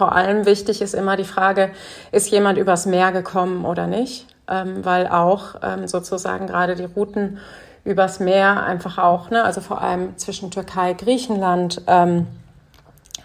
vor 0.00 0.16
allem 0.16 0.46
wichtig 0.46 0.80
ist 0.80 0.94
immer 0.94 1.18
die 1.18 1.24
Frage, 1.24 1.72
ist 2.10 2.30
jemand 2.30 2.56
übers 2.56 2.86
Meer 2.86 3.12
gekommen 3.12 3.66
oder 3.66 3.86
nicht? 3.86 4.26
Ähm, 4.48 4.82
weil 4.82 5.06
auch 5.06 5.56
ähm, 5.62 5.86
sozusagen 5.88 6.46
gerade 6.46 6.74
die 6.74 6.86
Routen 6.86 7.36
übers 7.84 8.18
Meer 8.18 8.62
einfach 8.62 8.96
auch, 8.96 9.28
ne, 9.28 9.44
also 9.44 9.60
vor 9.60 9.82
allem 9.82 10.16
zwischen 10.16 10.50
Türkei, 10.50 10.94
Griechenland, 10.94 11.82
ähm, 11.86 12.28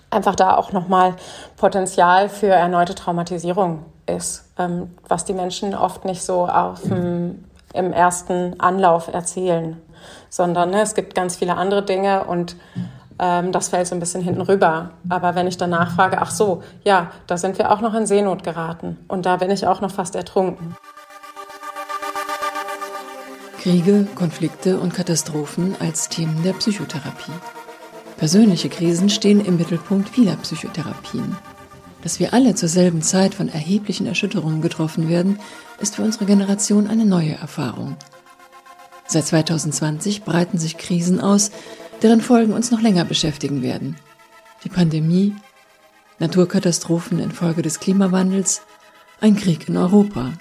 einfach 0.09 0.35
da 0.35 0.57
auch 0.57 0.73
nochmal 0.73 1.15
Potenzial 1.55 2.27
für 2.27 2.47
erneute 2.47 2.93
Traumatisierung 2.93 3.85
ist, 4.05 4.43
ähm, 4.59 4.93
was 5.07 5.23
die 5.23 5.33
Menschen 5.33 5.75
oft 5.75 6.03
nicht 6.03 6.23
so 6.23 6.45
auf 6.45 6.81
dem, 6.81 7.45
im 7.73 7.93
ersten 7.93 8.59
Anlauf 8.59 9.07
erzählen, 9.07 9.81
sondern 10.29 10.71
ne, 10.71 10.81
es 10.81 10.93
gibt 10.93 11.15
ganz 11.15 11.37
viele 11.37 11.55
andere 11.55 11.83
Dinge 11.83 12.25
und 12.25 12.57
ähm, 13.19 13.51
das 13.51 13.69
fällt 13.69 13.87
so 13.87 13.95
ein 13.95 13.99
bisschen 13.99 14.21
hinten 14.21 14.41
rüber. 14.41 14.91
Aber 15.09 15.35
wenn 15.35 15.47
ich 15.47 15.57
danach 15.57 15.95
frage, 15.95 16.21
ach 16.21 16.31
so, 16.31 16.63
ja, 16.83 17.11
da 17.27 17.37
sind 17.37 17.57
wir 17.57 17.71
auch 17.71 17.81
noch 17.81 17.93
in 17.93 18.05
Seenot 18.05 18.43
geraten 18.43 18.97
und 19.07 19.25
da 19.25 19.37
bin 19.37 19.51
ich 19.51 19.67
auch 19.67 19.81
noch 19.81 19.91
fast 19.91 20.15
ertrunken. 20.15 20.75
Kriege, 23.61 24.07
Konflikte 24.13 24.79
und 24.79 24.93
Katastrophen 24.93 25.75
als 25.79 26.09
Themen 26.09 26.43
der 26.43 26.53
Psychotherapie. 26.53 27.31
Persönliche 28.17 28.69
Krisen 28.69 29.09
stehen 29.09 29.43
im 29.43 29.57
Mittelpunkt 29.57 30.09
vieler 30.09 30.35
Psychotherapien. 30.35 31.35
Dass 32.03 32.19
wir 32.19 32.33
alle 32.33 32.53
zur 32.53 32.69
selben 32.69 33.01
Zeit 33.01 33.33
von 33.33 33.49
erheblichen 33.49 34.05
Erschütterungen 34.05 34.61
getroffen 34.61 35.09
werden, 35.09 35.39
ist 35.79 35.95
für 35.95 36.03
unsere 36.03 36.25
Generation 36.25 36.87
eine 36.87 37.05
neue 37.05 37.33
Erfahrung. 37.33 37.97
Seit 39.07 39.25
2020 39.25 40.23
breiten 40.23 40.59
sich 40.59 40.77
Krisen 40.77 41.19
aus, 41.19 41.51
deren 42.01 42.21
Folgen 42.21 42.53
uns 42.53 42.71
noch 42.71 42.81
länger 42.81 43.05
beschäftigen 43.05 43.61
werden. 43.61 43.95
Die 44.63 44.69
Pandemie, 44.69 45.35
Naturkatastrophen 46.19 47.19
infolge 47.19 47.61
des 47.61 47.79
Klimawandels, 47.79 48.61
ein 49.21 49.35
Krieg 49.35 49.67
in 49.67 49.77
Europa. 49.77 50.33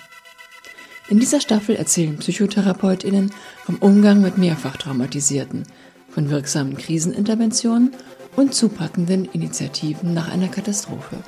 In 1.08 1.20
dieser 1.20 1.40
Staffel 1.40 1.76
erzählen 1.76 2.16
Psychotherapeutinnen 2.16 3.32
vom 3.64 3.76
Umgang 3.76 4.22
mit 4.22 4.38
mehrfach 4.38 4.76
Traumatisierten, 4.76 5.64
von 6.08 6.30
wirksamen 6.30 6.76
Kriseninterventionen 6.76 7.92
und 8.36 8.54
zupackenden 8.54 9.26
Initiativen 9.26 10.14
nach 10.14 10.30
einer 10.30 10.48
Katastrophe. 10.48 11.18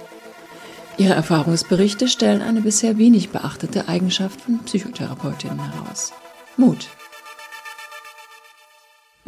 Ihre 0.98 1.14
Erfahrungsberichte 1.14 2.08
stellen 2.08 2.40
eine 2.40 2.62
bisher 2.62 2.96
wenig 2.96 3.28
beachtete 3.28 3.88
Eigenschaft 3.88 4.40
von 4.40 4.60
Psychotherapeutinnen 4.60 5.72
heraus. 5.72 6.12
Mut. 6.56 6.88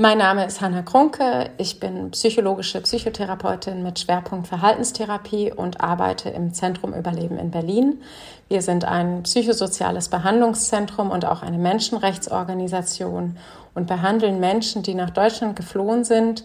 Mein 0.01 0.19
Name 0.19 0.47
ist 0.47 0.61
Hanna 0.61 0.83
Krunke. 0.83 1.51
Ich 1.59 1.81
bin 1.81 2.13
psychologische 2.13 2.81
Psychotherapeutin 2.81 3.83
mit 3.83 3.99
Schwerpunkt 3.99 4.47
Verhaltenstherapie 4.47 5.53
und 5.53 5.81
arbeite 5.81 6.29
im 6.31 6.55
Zentrum 6.55 6.95
Überleben 6.95 7.37
in 7.37 7.51
Berlin. 7.51 8.01
Wir 8.47 8.63
sind 8.63 8.85
ein 8.85 9.25
psychosoziales 9.25 10.09
Behandlungszentrum 10.09 11.11
und 11.11 11.25
auch 11.25 11.43
eine 11.43 11.59
Menschenrechtsorganisation 11.59 13.39
und 13.75 13.89
behandeln 13.89 14.39
Menschen, 14.39 14.85
die 14.85 14.95
nach 14.95 15.11
Deutschland 15.11 15.57
geflohen 15.57 16.05
sind 16.05 16.45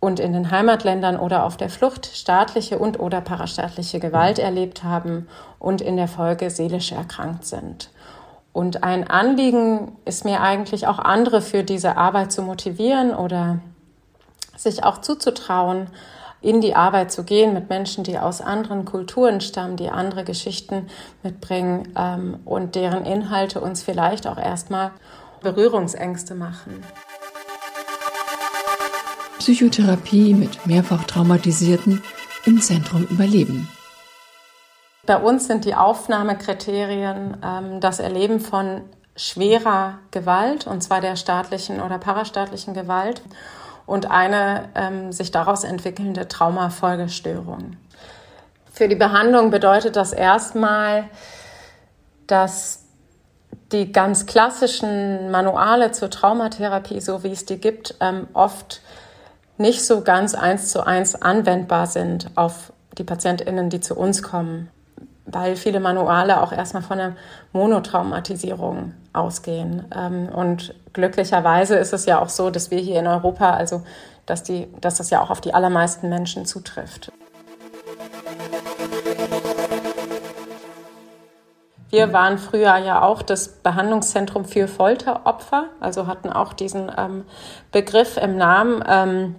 und 0.00 0.18
in 0.18 0.32
den 0.32 0.50
Heimatländern 0.50 1.18
oder 1.18 1.44
auf 1.44 1.58
der 1.58 1.68
Flucht 1.68 2.06
staatliche 2.06 2.78
und 2.78 2.98
oder 2.98 3.20
parastaatliche 3.20 4.00
Gewalt 4.00 4.38
erlebt 4.38 4.82
haben 4.82 5.28
und 5.58 5.82
in 5.82 5.98
der 5.98 6.08
Folge 6.08 6.48
seelisch 6.48 6.92
erkrankt 6.92 7.44
sind. 7.44 7.90
Und 8.58 8.82
ein 8.82 9.08
Anliegen 9.08 9.92
ist 10.04 10.24
mir 10.24 10.40
eigentlich 10.40 10.88
auch 10.88 10.98
andere 10.98 11.42
für 11.42 11.62
diese 11.62 11.96
Arbeit 11.96 12.32
zu 12.32 12.42
motivieren 12.42 13.14
oder 13.14 13.60
sich 14.56 14.82
auch 14.82 15.00
zuzutrauen, 15.00 15.86
in 16.40 16.60
die 16.60 16.74
Arbeit 16.74 17.12
zu 17.12 17.22
gehen 17.22 17.54
mit 17.54 17.68
Menschen, 17.68 18.02
die 18.02 18.18
aus 18.18 18.40
anderen 18.40 18.84
Kulturen 18.84 19.40
stammen, 19.40 19.76
die 19.76 19.90
andere 19.90 20.24
Geschichten 20.24 20.88
mitbringen 21.22 21.92
ähm, 21.96 22.40
und 22.44 22.74
deren 22.74 23.04
Inhalte 23.06 23.60
uns 23.60 23.84
vielleicht 23.84 24.26
auch 24.26 24.38
erstmal 24.38 24.90
Berührungsängste 25.40 26.34
machen. 26.34 26.82
Psychotherapie 29.38 30.34
mit 30.34 30.66
mehrfach 30.66 31.04
traumatisierten 31.04 32.02
im 32.44 32.60
Zentrum 32.60 33.06
Überleben. 33.08 33.68
Bei 35.08 35.16
uns 35.16 35.46
sind 35.46 35.64
die 35.64 35.74
Aufnahmekriterien 35.74 37.38
ähm, 37.42 37.80
das 37.80 37.98
Erleben 37.98 38.40
von 38.40 38.82
schwerer 39.16 40.00
Gewalt, 40.10 40.66
und 40.66 40.82
zwar 40.82 41.00
der 41.00 41.16
staatlichen 41.16 41.80
oder 41.80 41.96
parastaatlichen 41.96 42.74
Gewalt, 42.74 43.22
und 43.86 44.10
eine 44.10 44.68
ähm, 44.74 45.10
sich 45.10 45.30
daraus 45.30 45.64
entwickelnde 45.64 46.28
Traumafolgestörung. 46.28 47.78
Für 48.70 48.86
die 48.86 48.96
Behandlung 48.96 49.50
bedeutet 49.50 49.96
das 49.96 50.12
erstmal, 50.12 51.04
dass 52.26 52.84
die 53.72 53.90
ganz 53.90 54.26
klassischen 54.26 55.30
Manuale 55.30 55.90
zur 55.92 56.10
Traumatherapie, 56.10 57.00
so 57.00 57.24
wie 57.24 57.32
es 57.32 57.46
die 57.46 57.58
gibt, 57.58 57.94
ähm, 58.00 58.28
oft 58.34 58.82
nicht 59.56 59.86
so 59.86 60.02
ganz 60.02 60.34
eins 60.34 60.68
zu 60.68 60.86
eins 60.86 61.14
anwendbar 61.14 61.86
sind 61.86 62.30
auf 62.34 62.74
die 62.98 63.04
PatientInnen, 63.04 63.70
die 63.70 63.80
zu 63.80 63.96
uns 63.96 64.22
kommen 64.22 64.70
weil 65.30 65.56
viele 65.56 65.80
Manuale 65.80 66.42
auch 66.42 66.52
erstmal 66.52 66.82
von 66.82 66.98
einer 66.98 67.16
Monotraumatisierung 67.52 68.94
ausgehen. 69.12 69.84
Ähm, 69.94 70.28
und 70.28 70.74
glücklicherweise 70.92 71.76
ist 71.76 71.92
es 71.92 72.06
ja 72.06 72.20
auch 72.20 72.28
so, 72.28 72.50
dass 72.50 72.70
wir 72.70 72.78
hier 72.78 73.00
in 73.00 73.06
Europa, 73.06 73.50
also 73.50 73.82
dass, 74.26 74.42
die, 74.42 74.68
dass 74.80 74.96
das 74.96 75.10
ja 75.10 75.22
auch 75.22 75.30
auf 75.30 75.40
die 75.40 75.54
allermeisten 75.54 76.08
Menschen 76.08 76.46
zutrifft. 76.46 77.12
Wir 81.90 82.12
waren 82.12 82.36
früher 82.36 82.76
ja 82.76 83.02
auch 83.02 83.22
das 83.22 83.48
Behandlungszentrum 83.48 84.44
für 84.44 84.68
Folteropfer, 84.68 85.64
also 85.80 86.06
hatten 86.06 86.30
auch 86.30 86.52
diesen 86.52 86.92
ähm, 86.96 87.24
Begriff 87.72 88.18
im 88.18 88.36
Namen 88.36 88.84
ähm, 88.86 89.36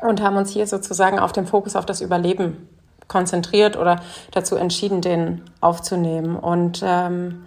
und 0.00 0.20
haben 0.20 0.36
uns 0.36 0.50
hier 0.50 0.66
sozusagen 0.66 1.20
auf 1.20 1.30
den 1.30 1.46
Fokus 1.46 1.76
auf 1.76 1.86
das 1.86 2.00
Überleben 2.00 2.68
konzentriert 3.08 3.76
oder 3.76 4.00
dazu 4.32 4.56
entschieden, 4.56 5.00
den 5.00 5.42
aufzunehmen. 5.60 6.36
Und 6.36 6.82
ähm, 6.84 7.46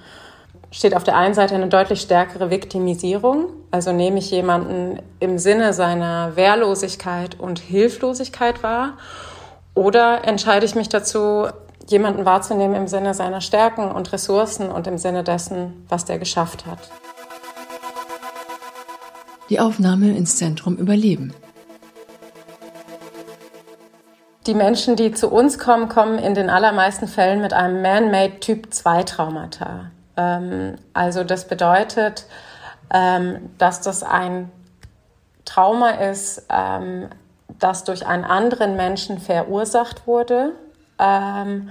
steht 0.71 0.95
auf 0.95 1.03
der 1.03 1.17
einen 1.17 1.33
Seite 1.33 1.55
eine 1.55 1.67
deutlich 1.67 2.01
stärkere 2.01 2.49
Viktimisierung. 2.49 3.47
Also 3.71 3.91
nehme 3.91 4.19
ich 4.19 4.31
jemanden 4.31 4.99
im 5.19 5.37
Sinne 5.37 5.73
seiner 5.73 6.35
Wehrlosigkeit 6.35 7.39
und 7.39 7.59
Hilflosigkeit 7.59 8.63
wahr 8.63 8.93
oder 9.73 10.25
entscheide 10.27 10.65
ich 10.65 10.75
mich 10.75 10.89
dazu, 10.89 11.47
jemanden 11.87 12.25
wahrzunehmen 12.25 12.75
im 12.75 12.87
Sinne 12.87 13.13
seiner 13.13 13.41
Stärken 13.41 13.91
und 13.91 14.11
Ressourcen 14.13 14.69
und 14.69 14.87
im 14.87 14.97
Sinne 14.97 15.23
dessen, 15.23 15.85
was 15.89 16.05
der 16.05 16.19
geschafft 16.19 16.65
hat. 16.65 16.79
Die 19.49 19.59
Aufnahme 19.59 20.15
ins 20.15 20.37
Zentrum 20.37 20.75
Überleben. 20.75 21.33
Die 24.45 24.53
Menschen, 24.53 24.95
die 24.95 25.11
zu 25.11 25.29
uns 25.29 25.59
kommen, 25.59 25.89
kommen 25.89 26.17
in 26.17 26.33
den 26.33 26.49
allermeisten 26.49 27.07
Fällen 27.07 27.41
mit 27.41 27.53
einem 27.53 27.81
Man-Made 27.81 28.39
Typ 28.39 28.73
2 28.73 29.03
Traumata. 29.03 29.91
Ähm, 30.15 30.75
also 30.93 31.23
das 31.23 31.47
bedeutet, 31.47 32.25
ähm, 32.93 33.51
dass 33.57 33.81
das 33.81 34.01
ein 34.01 34.49
Trauma 35.43 35.89
ist, 35.89 36.45
ähm, 36.49 37.09
das 37.59 37.83
durch 37.83 38.05
einen 38.05 38.23
anderen 38.23 38.77
Menschen 38.77 39.19
verursacht 39.19 40.07
wurde 40.07 40.53
ähm, 40.99 41.69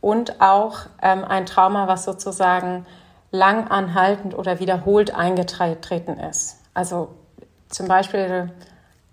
und 0.00 0.40
auch 0.40 0.80
ähm, 1.02 1.24
ein 1.24 1.46
Trauma, 1.46 1.86
was 1.86 2.04
sozusagen 2.04 2.86
lang 3.30 3.68
anhaltend 3.68 4.36
oder 4.36 4.58
wiederholt 4.58 5.14
eingetreten 5.14 6.18
ist. 6.18 6.58
Also 6.74 7.10
zum 7.68 7.86
Beispiel 7.86 8.50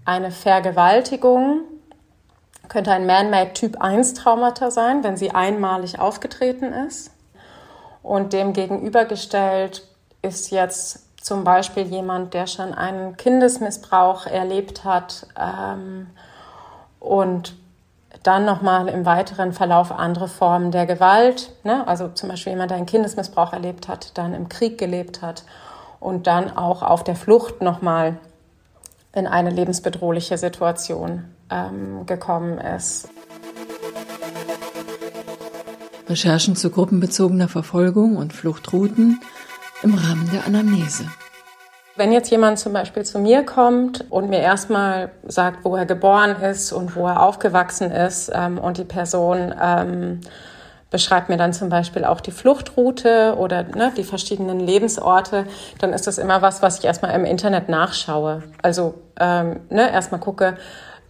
eine 0.05 0.31
Vergewaltigung 0.31 1.61
könnte 2.69 2.91
ein 2.91 3.05
Man-Made 3.05 3.53
Typ 3.53 3.81
1 3.81 4.13
Traumata 4.13 4.71
sein, 4.71 5.03
wenn 5.03 5.17
sie 5.17 5.31
einmalig 5.31 5.99
aufgetreten 5.99 6.73
ist. 6.73 7.11
Und 8.03 8.33
dem 8.33 8.53
gegenübergestellt 8.53 9.87
ist 10.21 10.51
jetzt 10.51 11.23
zum 11.23 11.43
Beispiel 11.43 11.83
jemand, 11.83 12.33
der 12.33 12.47
schon 12.47 12.73
einen 12.73 13.17
Kindesmissbrauch 13.17 14.27
erlebt 14.27 14.85
hat 14.85 15.27
ähm, 15.37 16.07
und 16.99 17.55
dann 18.23 18.45
nochmal 18.45 18.87
im 18.87 19.05
weiteren 19.05 19.53
Verlauf 19.53 19.91
andere 19.91 20.27
Formen 20.27 20.71
der 20.71 20.85
Gewalt, 20.85 21.51
ne? 21.63 21.85
also 21.87 22.07
zum 22.09 22.29
Beispiel 22.29 22.53
jemand, 22.53 22.71
der 22.71 22.77
einen 22.77 22.85
Kindesmissbrauch 22.85 23.53
erlebt 23.53 23.87
hat, 23.87 24.17
dann 24.17 24.33
im 24.33 24.49
Krieg 24.49 24.77
gelebt 24.77 25.21
hat 25.21 25.43
und 25.99 26.27
dann 26.27 26.55
auch 26.55 26.81
auf 26.81 27.03
der 27.03 27.15
Flucht 27.15 27.61
nochmal 27.61 28.17
in 29.13 29.27
eine 29.27 29.49
lebensbedrohliche 29.49 30.37
Situation 30.37 31.25
ähm, 31.51 32.05
gekommen 32.05 32.57
ist. 32.57 33.09
Recherchen 36.09 36.55
zu 36.55 36.69
gruppenbezogener 36.69 37.47
Verfolgung 37.47 38.15
und 38.15 38.33
Fluchtrouten 38.33 39.19
im 39.83 39.93
Rahmen 39.93 40.29
der 40.31 40.45
Anamnese. 40.45 41.05
Wenn 41.97 42.11
jetzt 42.11 42.29
jemand 42.29 42.59
zum 42.59 42.73
Beispiel 42.73 43.03
zu 43.03 43.19
mir 43.19 43.43
kommt 43.43 44.05
und 44.11 44.29
mir 44.29 44.39
erstmal 44.39 45.11
sagt, 45.27 45.65
wo 45.65 45.75
er 45.75 45.85
geboren 45.85 46.35
ist 46.41 46.71
und 46.71 46.95
wo 46.95 47.07
er 47.07 47.23
aufgewachsen 47.23 47.91
ist 47.91 48.31
ähm, 48.33 48.59
und 48.59 48.77
die 48.77 48.83
Person 48.83 49.53
ähm, 49.59 50.21
beschreibt 50.91 51.27
mir 51.27 51.37
dann 51.37 51.53
zum 51.53 51.69
Beispiel 51.69 52.05
auch 52.05 52.21
die 52.21 52.31
Fluchtroute 52.31 53.35
oder 53.37 53.63
ne, 53.63 53.91
die 53.97 54.03
verschiedenen 54.03 54.59
Lebensorte, 54.59 55.45
dann 55.79 55.91
ist 55.91 56.07
das 56.07 56.17
immer 56.17 56.41
was, 56.41 56.61
was 56.61 56.79
ich 56.79 56.85
erstmal 56.85 57.11
im 57.15 57.25
Internet 57.25 57.67
nachschaue. 57.67 58.43
Also 58.61 58.93
ähm, 59.19 59.61
ne, 59.69 59.91
erstmal 59.91 60.21
gucke, 60.21 60.57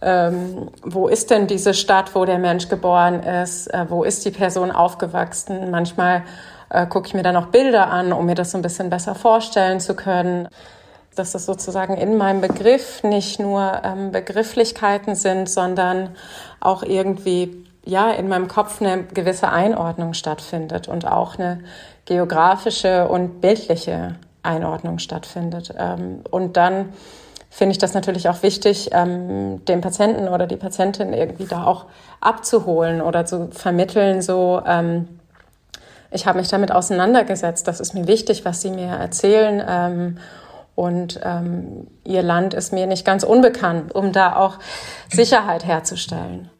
ähm, 0.00 0.70
wo 0.82 1.08
ist 1.08 1.30
denn 1.30 1.46
diese 1.46 1.74
Stadt, 1.74 2.14
wo 2.14 2.24
der 2.24 2.38
Mensch 2.38 2.68
geboren 2.68 3.22
ist, 3.22 3.66
äh, 3.68 3.86
wo 3.88 4.04
ist 4.04 4.24
die 4.24 4.30
Person 4.30 4.70
aufgewachsen. 4.70 5.70
Manchmal 5.70 6.22
äh, 6.70 6.86
gucke 6.86 7.08
ich 7.08 7.14
mir 7.14 7.22
dann 7.22 7.36
auch 7.36 7.46
Bilder 7.46 7.90
an, 7.90 8.12
um 8.12 8.26
mir 8.26 8.34
das 8.34 8.52
so 8.52 8.58
ein 8.58 8.62
bisschen 8.62 8.90
besser 8.90 9.14
vorstellen 9.14 9.80
zu 9.80 9.94
können 9.94 10.48
dass 11.18 11.32
das 11.32 11.46
sozusagen 11.46 11.96
in 11.96 12.16
meinem 12.16 12.40
Begriff 12.40 13.02
nicht 13.02 13.40
nur 13.40 13.82
ähm, 13.84 14.12
Begrifflichkeiten 14.12 15.14
sind, 15.14 15.48
sondern 15.48 16.10
auch 16.60 16.82
irgendwie 16.82 17.64
ja 17.84 18.10
in 18.10 18.28
meinem 18.28 18.48
Kopf 18.48 18.80
eine 18.80 19.04
gewisse 19.04 19.50
Einordnung 19.50 20.14
stattfindet 20.14 20.88
und 20.88 21.06
auch 21.06 21.38
eine 21.38 21.60
geografische 22.04 23.08
und 23.08 23.40
bildliche 23.40 24.14
Einordnung 24.42 24.98
stattfindet. 24.98 25.74
Ähm, 25.76 26.20
und 26.30 26.56
dann 26.56 26.92
finde 27.58 27.72
ich 27.72 27.78
das 27.78 27.92
natürlich 27.92 28.28
auch 28.28 28.42
wichtig, 28.42 28.90
ähm, 28.92 29.64
den 29.66 29.80
Patienten 29.80 30.28
oder 30.28 30.46
die 30.46 30.56
Patientin 30.56 31.12
irgendwie 31.12 31.44
da 31.44 31.64
auch 31.64 31.86
abzuholen 32.20 33.02
oder 33.02 33.26
zu 33.26 33.48
vermitteln, 33.50 34.22
so 34.22 34.62
ähm, 34.64 35.08
ich 36.10 36.26
habe 36.26 36.38
mich 36.38 36.48
damit 36.48 36.72
auseinandergesetzt, 36.72 37.68
das 37.68 37.80
ist 37.80 37.94
mir 37.94 38.06
wichtig, 38.06 38.44
was 38.44 38.62
Sie 38.62 38.70
mir 38.70 38.86
erzählen. 38.86 39.62
Ähm, 39.68 40.18
und 40.74 41.20
ähm, 41.24 41.88
ihr 42.04 42.22
Land 42.22 42.54
ist 42.54 42.72
mir 42.72 42.86
nicht 42.86 43.04
ganz 43.04 43.24
unbekannt, 43.24 43.94
um 43.94 44.12
da 44.12 44.36
auch 44.36 44.58
Sicherheit 45.10 45.66
herzustellen. 45.66 46.50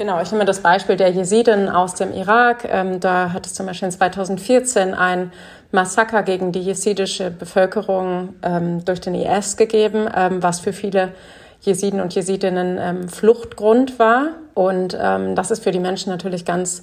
Genau, 0.00 0.18
ich 0.22 0.32
nehme 0.32 0.46
das 0.46 0.60
Beispiel 0.60 0.96
der 0.96 1.10
Jesiden 1.10 1.68
aus 1.68 1.94
dem 1.94 2.14
Irak. 2.14 2.66
Ähm, 2.66 3.00
da 3.00 3.34
hat 3.34 3.44
es 3.44 3.52
zum 3.52 3.66
Beispiel 3.66 3.84
in 3.84 3.92
2014 3.92 4.94
ein 4.94 5.30
Massaker 5.72 6.22
gegen 6.22 6.52
die 6.52 6.62
jesidische 6.62 7.30
Bevölkerung 7.30 8.30
ähm, 8.42 8.82
durch 8.82 9.02
den 9.02 9.14
IS 9.14 9.58
gegeben, 9.58 10.08
ähm, 10.16 10.42
was 10.42 10.58
für 10.58 10.72
viele 10.72 11.12
Jesiden 11.60 12.00
und 12.00 12.14
Jesidinnen 12.14 12.78
ähm, 12.80 13.08
Fluchtgrund 13.10 13.98
war. 13.98 14.28
Und 14.54 14.96
ähm, 14.98 15.34
das 15.34 15.50
ist 15.50 15.62
für 15.62 15.70
die 15.70 15.80
Menschen 15.80 16.08
natürlich 16.08 16.46
ganz 16.46 16.82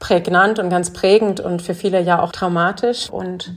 prägnant 0.00 0.58
und 0.58 0.68
ganz 0.68 0.92
prägend 0.92 1.38
und 1.38 1.62
für 1.62 1.74
viele 1.74 2.00
ja 2.00 2.20
auch 2.20 2.32
traumatisch. 2.32 3.08
Und 3.08 3.54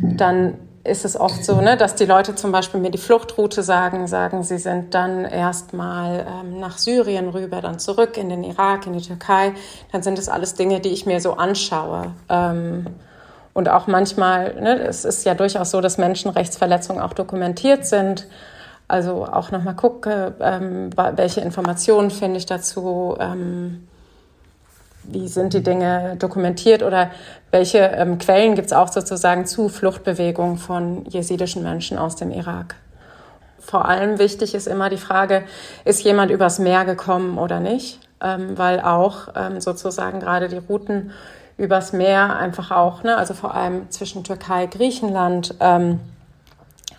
dann 0.00 0.54
ist 0.84 1.06
es 1.06 1.18
oft 1.18 1.42
so, 1.44 1.62
ne, 1.62 1.78
dass 1.78 1.94
die 1.94 2.04
Leute 2.04 2.34
zum 2.34 2.52
Beispiel 2.52 2.78
mir 2.78 2.90
die 2.90 2.98
Fluchtroute 2.98 3.62
sagen, 3.62 4.06
sagen, 4.06 4.42
sie 4.42 4.58
sind 4.58 4.92
dann 4.92 5.24
erstmal 5.24 6.26
ähm, 6.28 6.60
nach 6.60 6.76
Syrien 6.76 7.30
rüber, 7.30 7.62
dann 7.62 7.78
zurück 7.78 8.18
in 8.18 8.28
den 8.28 8.44
Irak, 8.44 8.86
in 8.86 8.92
die 8.92 9.00
Türkei. 9.00 9.54
Dann 9.92 10.02
sind 10.02 10.18
das 10.18 10.28
alles 10.28 10.54
Dinge, 10.54 10.80
die 10.80 10.90
ich 10.90 11.06
mir 11.06 11.20
so 11.20 11.32
anschaue. 11.34 12.12
Ähm, 12.28 12.86
und 13.54 13.70
auch 13.70 13.86
manchmal, 13.86 14.54
ne, 14.60 14.78
es 14.82 15.06
ist 15.06 15.24
ja 15.24 15.34
durchaus 15.34 15.70
so, 15.70 15.80
dass 15.80 15.96
Menschenrechtsverletzungen 15.96 17.02
auch 17.02 17.14
dokumentiert 17.14 17.86
sind. 17.86 18.26
Also 18.86 19.24
auch 19.24 19.50
nochmal 19.50 19.76
gucke, 19.76 20.34
ähm, 20.40 20.90
welche 21.16 21.40
Informationen 21.40 22.10
finde 22.10 22.36
ich 22.36 22.44
dazu, 22.44 23.16
ähm, 23.18 23.88
wie 25.06 25.28
sind 25.28 25.54
die 25.54 25.62
Dinge 25.62 26.16
dokumentiert 26.18 26.82
oder 26.82 27.10
welche 27.50 27.78
ähm, 27.78 28.18
Quellen 28.18 28.54
gibt 28.54 28.66
es 28.66 28.72
auch 28.72 28.88
sozusagen 28.88 29.46
zu 29.46 29.68
Fluchtbewegungen 29.68 30.58
von 30.58 31.04
jesidischen 31.06 31.62
Menschen 31.62 31.98
aus 31.98 32.16
dem 32.16 32.30
Irak. 32.30 32.76
Vor 33.58 33.88
allem 33.88 34.18
wichtig 34.18 34.54
ist 34.54 34.66
immer 34.66 34.90
die 34.90 34.98
Frage, 34.98 35.44
ist 35.84 36.02
jemand 36.04 36.30
übers 36.30 36.58
Meer 36.58 36.84
gekommen 36.84 37.38
oder 37.38 37.60
nicht, 37.60 38.00
ähm, 38.20 38.58
weil 38.58 38.80
auch 38.80 39.28
ähm, 39.34 39.60
sozusagen 39.60 40.20
gerade 40.20 40.48
die 40.48 40.58
Routen 40.58 41.12
übers 41.56 41.92
Meer 41.92 42.36
einfach 42.36 42.70
auch, 42.70 43.02
ne, 43.02 43.16
also 43.16 43.34
vor 43.34 43.54
allem 43.54 43.90
zwischen 43.90 44.24
Türkei, 44.24 44.66
Griechenland, 44.66 45.54
ähm, 45.60 46.00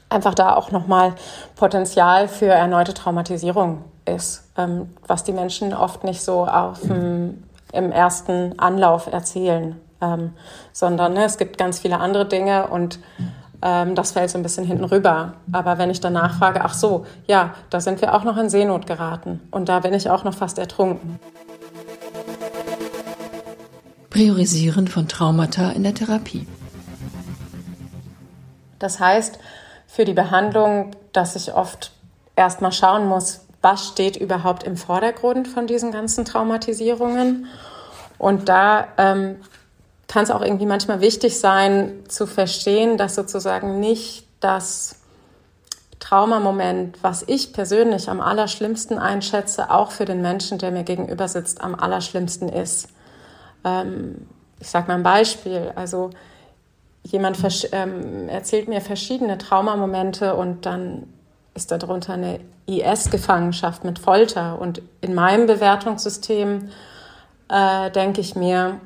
einfach 0.09 0.33
da 0.33 0.55
auch 0.55 0.71
nochmal 0.71 1.13
Potenzial 1.55 2.27
für 2.27 2.47
erneute 2.47 2.93
Traumatisierung 2.93 3.83
ist, 4.05 4.43
ähm, 4.57 4.93
was 5.07 5.23
die 5.23 5.33
Menschen 5.33 5.73
oft 5.73 6.03
nicht 6.03 6.21
so 6.21 6.45
auf 6.45 6.79
dem, 6.81 7.43
im 7.75 7.91
ersten 7.91 8.57
Anlauf 8.59 9.07
erzählen, 9.11 9.79
ähm, 10.01 10.33
sondern 10.73 11.13
ne, 11.13 11.25
es 11.25 11.37
gibt 11.37 11.57
ganz 11.57 11.79
viele 11.79 11.99
andere 11.99 12.25
Dinge 12.25 12.67
und 12.67 12.99
ähm, 13.61 13.95
das 13.95 14.11
fällt 14.11 14.29
so 14.29 14.37
ein 14.37 14.43
bisschen 14.43 14.65
hinten 14.65 14.83
rüber. 14.83 15.33
Aber 15.51 15.77
wenn 15.77 15.89
ich 15.89 15.99
danach 15.99 16.37
frage, 16.37 16.61
ach 16.63 16.73
so, 16.73 17.05
ja, 17.27 17.55
da 17.69 17.79
sind 17.79 18.01
wir 18.01 18.13
auch 18.13 18.23
noch 18.23 18.37
in 18.37 18.49
Seenot 18.49 18.87
geraten 18.87 19.41
und 19.51 19.69
da 19.69 19.79
bin 19.79 19.93
ich 19.93 20.09
auch 20.09 20.23
noch 20.23 20.33
fast 20.33 20.59
ertrunken. 20.59 21.19
Priorisieren 24.09 24.87
von 24.87 25.07
Traumata 25.07 25.71
in 25.71 25.83
der 25.83 25.93
Therapie. 25.93 26.47
Das 28.79 28.99
heißt, 28.99 29.39
für 29.87 30.05
die 30.05 30.13
Behandlung, 30.13 30.91
dass 31.11 31.35
ich 31.35 31.53
oft 31.53 31.91
erstmal 32.35 32.71
schauen 32.71 33.07
muss, 33.07 33.44
was 33.65 33.87
steht 33.87 34.15
überhaupt 34.15 34.61
im 34.61 34.77
Vordergrund 34.77 35.47
von 35.47 35.65
diesen 35.65 35.91
ganzen 35.91 36.23
Traumatisierungen. 36.23 37.47
Und 38.19 38.47
da 38.47 38.89
ähm, 38.99 39.37
kann 40.07 40.23
es 40.23 40.29
auch 40.29 40.43
irgendwie 40.43 40.67
manchmal 40.67 41.01
wichtig 41.01 41.39
sein, 41.39 42.03
zu 42.07 42.27
verstehen, 42.27 42.99
dass 42.99 43.15
sozusagen 43.15 43.79
nicht 43.79 44.27
das 44.39 44.97
Traumamoment, 45.99 46.99
was 47.01 47.23
ich 47.25 47.53
persönlich 47.53 48.07
am 48.07 48.21
allerschlimmsten 48.21 48.99
einschätze, 48.99 49.71
auch 49.71 49.89
für 49.89 50.05
den 50.05 50.21
Menschen, 50.21 50.59
der 50.59 50.69
mir 50.69 50.83
gegenüber 50.83 51.27
sitzt, 51.27 51.61
am 51.61 51.73
allerschlimmsten 51.73 52.49
ist. 52.49 52.89
Ähm, 53.63 54.27
ich 54.59 54.69
sage 54.69 54.89
mal 54.89 54.93
ein 54.93 55.01
Beispiel. 55.01 55.71
Also 55.73 56.11
jemand 57.01 57.39
ähm, 57.71 58.29
erzählt 58.29 58.67
mir 58.67 58.81
verschiedene 58.81 59.39
Traumamomente 59.39 60.35
und 60.35 60.67
dann 60.67 61.07
ist 61.55 61.71
darunter 61.71 62.13
eine 62.13 62.41
IS-Gefangenschaft 62.67 63.83
mit 63.85 63.97
Folter. 63.97 64.59
Und 64.59 64.81
in 65.01 65.15
meinem 65.15 65.47
Bewertungssystem 65.47 66.69
äh, 67.49 67.91
denke 67.91 68.21
ich 68.21 68.35
mir, 68.35 68.79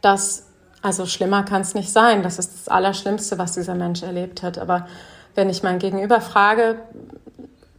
dass, 0.00 0.46
also 0.82 1.06
schlimmer 1.06 1.44
kann 1.44 1.62
es 1.62 1.74
nicht 1.74 1.92
sein. 1.92 2.24
Das 2.24 2.38
ist 2.40 2.52
das 2.52 2.68
Allerschlimmste, 2.68 3.38
was 3.38 3.52
dieser 3.52 3.76
Mensch 3.76 4.02
erlebt 4.02 4.42
hat. 4.42 4.58
Aber 4.58 4.88
wenn 5.36 5.48
ich 5.48 5.62
mein 5.62 5.78
Gegenüber 5.78 6.20
frage, 6.20 6.80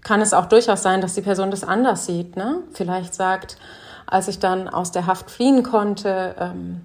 kann 0.01 0.21
es 0.21 0.33
auch 0.33 0.45
durchaus 0.45 0.81
sein, 0.81 1.01
dass 1.01 1.15
die 1.15 1.21
Person 1.21 1.51
das 1.51 1.65
anders 1.65 2.05
sieht. 2.05 2.37
Ne? 2.37 2.59
Vielleicht 2.71 3.13
sagt, 3.13 3.57
als 4.05 4.29
ich 4.29 4.39
dann 4.39 4.69
aus 4.69 4.91
der 4.91 5.07
Haft 5.07 5.29
fliehen 5.29 5.61
konnte, 5.61 6.35
ähm, 6.39 6.81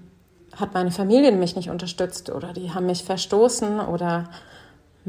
hat 0.57 0.73
meine 0.73 0.91
Familie 0.91 1.31
mich 1.31 1.55
nicht 1.55 1.69
unterstützt 1.69 2.29
oder 2.29 2.51
die 2.51 2.73
haben 2.73 2.85
mich 2.85 3.05
verstoßen 3.05 3.79
oder 3.79 4.25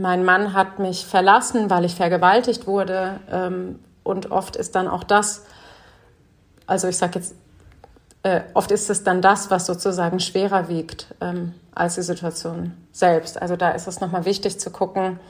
mein 0.00 0.24
Mann 0.24 0.54
hat 0.54 0.78
mich 0.78 1.06
verlassen, 1.06 1.70
weil 1.70 1.84
ich 1.84 1.94
vergewaltigt 1.94 2.66
wurde. 2.66 3.20
Ähm, 3.30 3.78
und 4.02 4.30
oft 4.30 4.56
ist 4.56 4.74
dann 4.74 4.88
auch 4.88 5.04
das, 5.04 5.44
also 6.66 6.88
ich 6.88 6.96
sage 6.96 7.18
jetzt, 7.18 7.34
äh, 8.22 8.40
oft 8.54 8.70
ist 8.70 8.90
es 8.90 9.04
dann 9.04 9.22
das, 9.22 9.50
was 9.50 9.66
sozusagen 9.66 10.20
schwerer 10.20 10.68
wiegt 10.68 11.14
ähm, 11.20 11.54
als 11.74 11.94
die 11.94 12.02
Situation 12.02 12.76
selbst. 12.92 13.40
Also 13.40 13.56
da 13.56 13.70
ist 13.70 13.86
es 13.86 14.00
nochmal 14.00 14.24
wichtig 14.24 14.58
zu 14.58 14.70
gucken, 14.70 15.20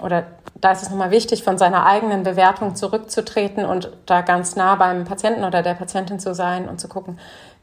oder 0.00 0.24
da 0.54 0.72
ist 0.72 0.82
es 0.82 0.90
nochmal 0.90 1.10
wichtig, 1.10 1.42
von 1.42 1.58
seiner 1.58 1.84
eigenen 1.84 2.22
Bewertung 2.22 2.74
zurückzutreten 2.74 3.66
und 3.66 3.92
da 4.06 4.22
ganz 4.22 4.56
nah 4.56 4.74
beim 4.76 5.04
Patienten 5.04 5.44
oder 5.44 5.62
der 5.62 5.74
Patientin 5.74 6.18
zu 6.18 6.34
sein 6.34 6.68
und 6.68 6.80
zu 6.80 6.88
gucken, 6.88 7.18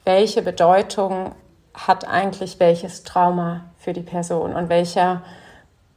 welche 0.05 0.43
Bedeutung 0.43 1.31
hat 1.73 2.07
eigentlich 2.07 2.59
welches 2.59 3.03
Trauma 3.03 3.65
für 3.77 3.93
die 3.93 4.01
Person 4.01 4.53
und 4.53 4.69
welcher 4.69 5.23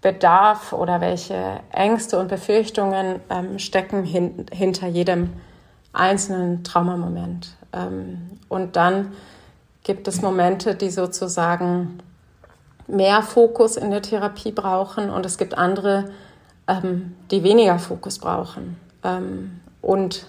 Bedarf 0.02 0.72
oder 0.72 1.00
welche 1.00 1.60
Ängste 1.72 2.18
und 2.18 2.28
Befürchtungen 2.28 3.20
ähm, 3.28 3.58
stecken 3.58 4.04
hin, 4.04 4.46
hinter 4.52 4.86
jedem 4.86 5.34
einzelnen 5.92 6.64
Traumamoment. 6.64 7.54
Ähm, 7.72 8.38
und 8.48 8.76
dann 8.76 9.12
gibt 9.82 10.08
es 10.08 10.22
Momente, 10.22 10.74
die 10.74 10.90
sozusagen 10.90 11.98
mehr 12.86 13.22
Fokus 13.22 13.76
in 13.76 13.90
der 13.90 14.02
Therapie 14.02 14.52
brauchen 14.52 15.10
und 15.10 15.26
es 15.26 15.38
gibt 15.38 15.56
andere, 15.56 16.10
ähm, 16.66 17.14
die 17.30 17.42
weniger 17.42 17.78
Fokus 17.78 18.18
brauchen. 18.18 18.78
Ähm, 19.04 19.60
und 19.82 20.26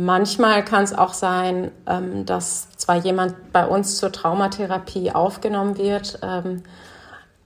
Manchmal 0.00 0.64
kann 0.64 0.84
es 0.84 0.94
auch 0.94 1.12
sein, 1.12 1.72
ähm, 1.88 2.24
dass 2.24 2.70
zwar 2.76 2.98
jemand 2.98 3.52
bei 3.52 3.66
uns 3.66 3.96
zur 3.96 4.12
Traumatherapie 4.12 5.10
aufgenommen 5.10 5.76
wird, 5.76 6.20
ähm, 6.22 6.62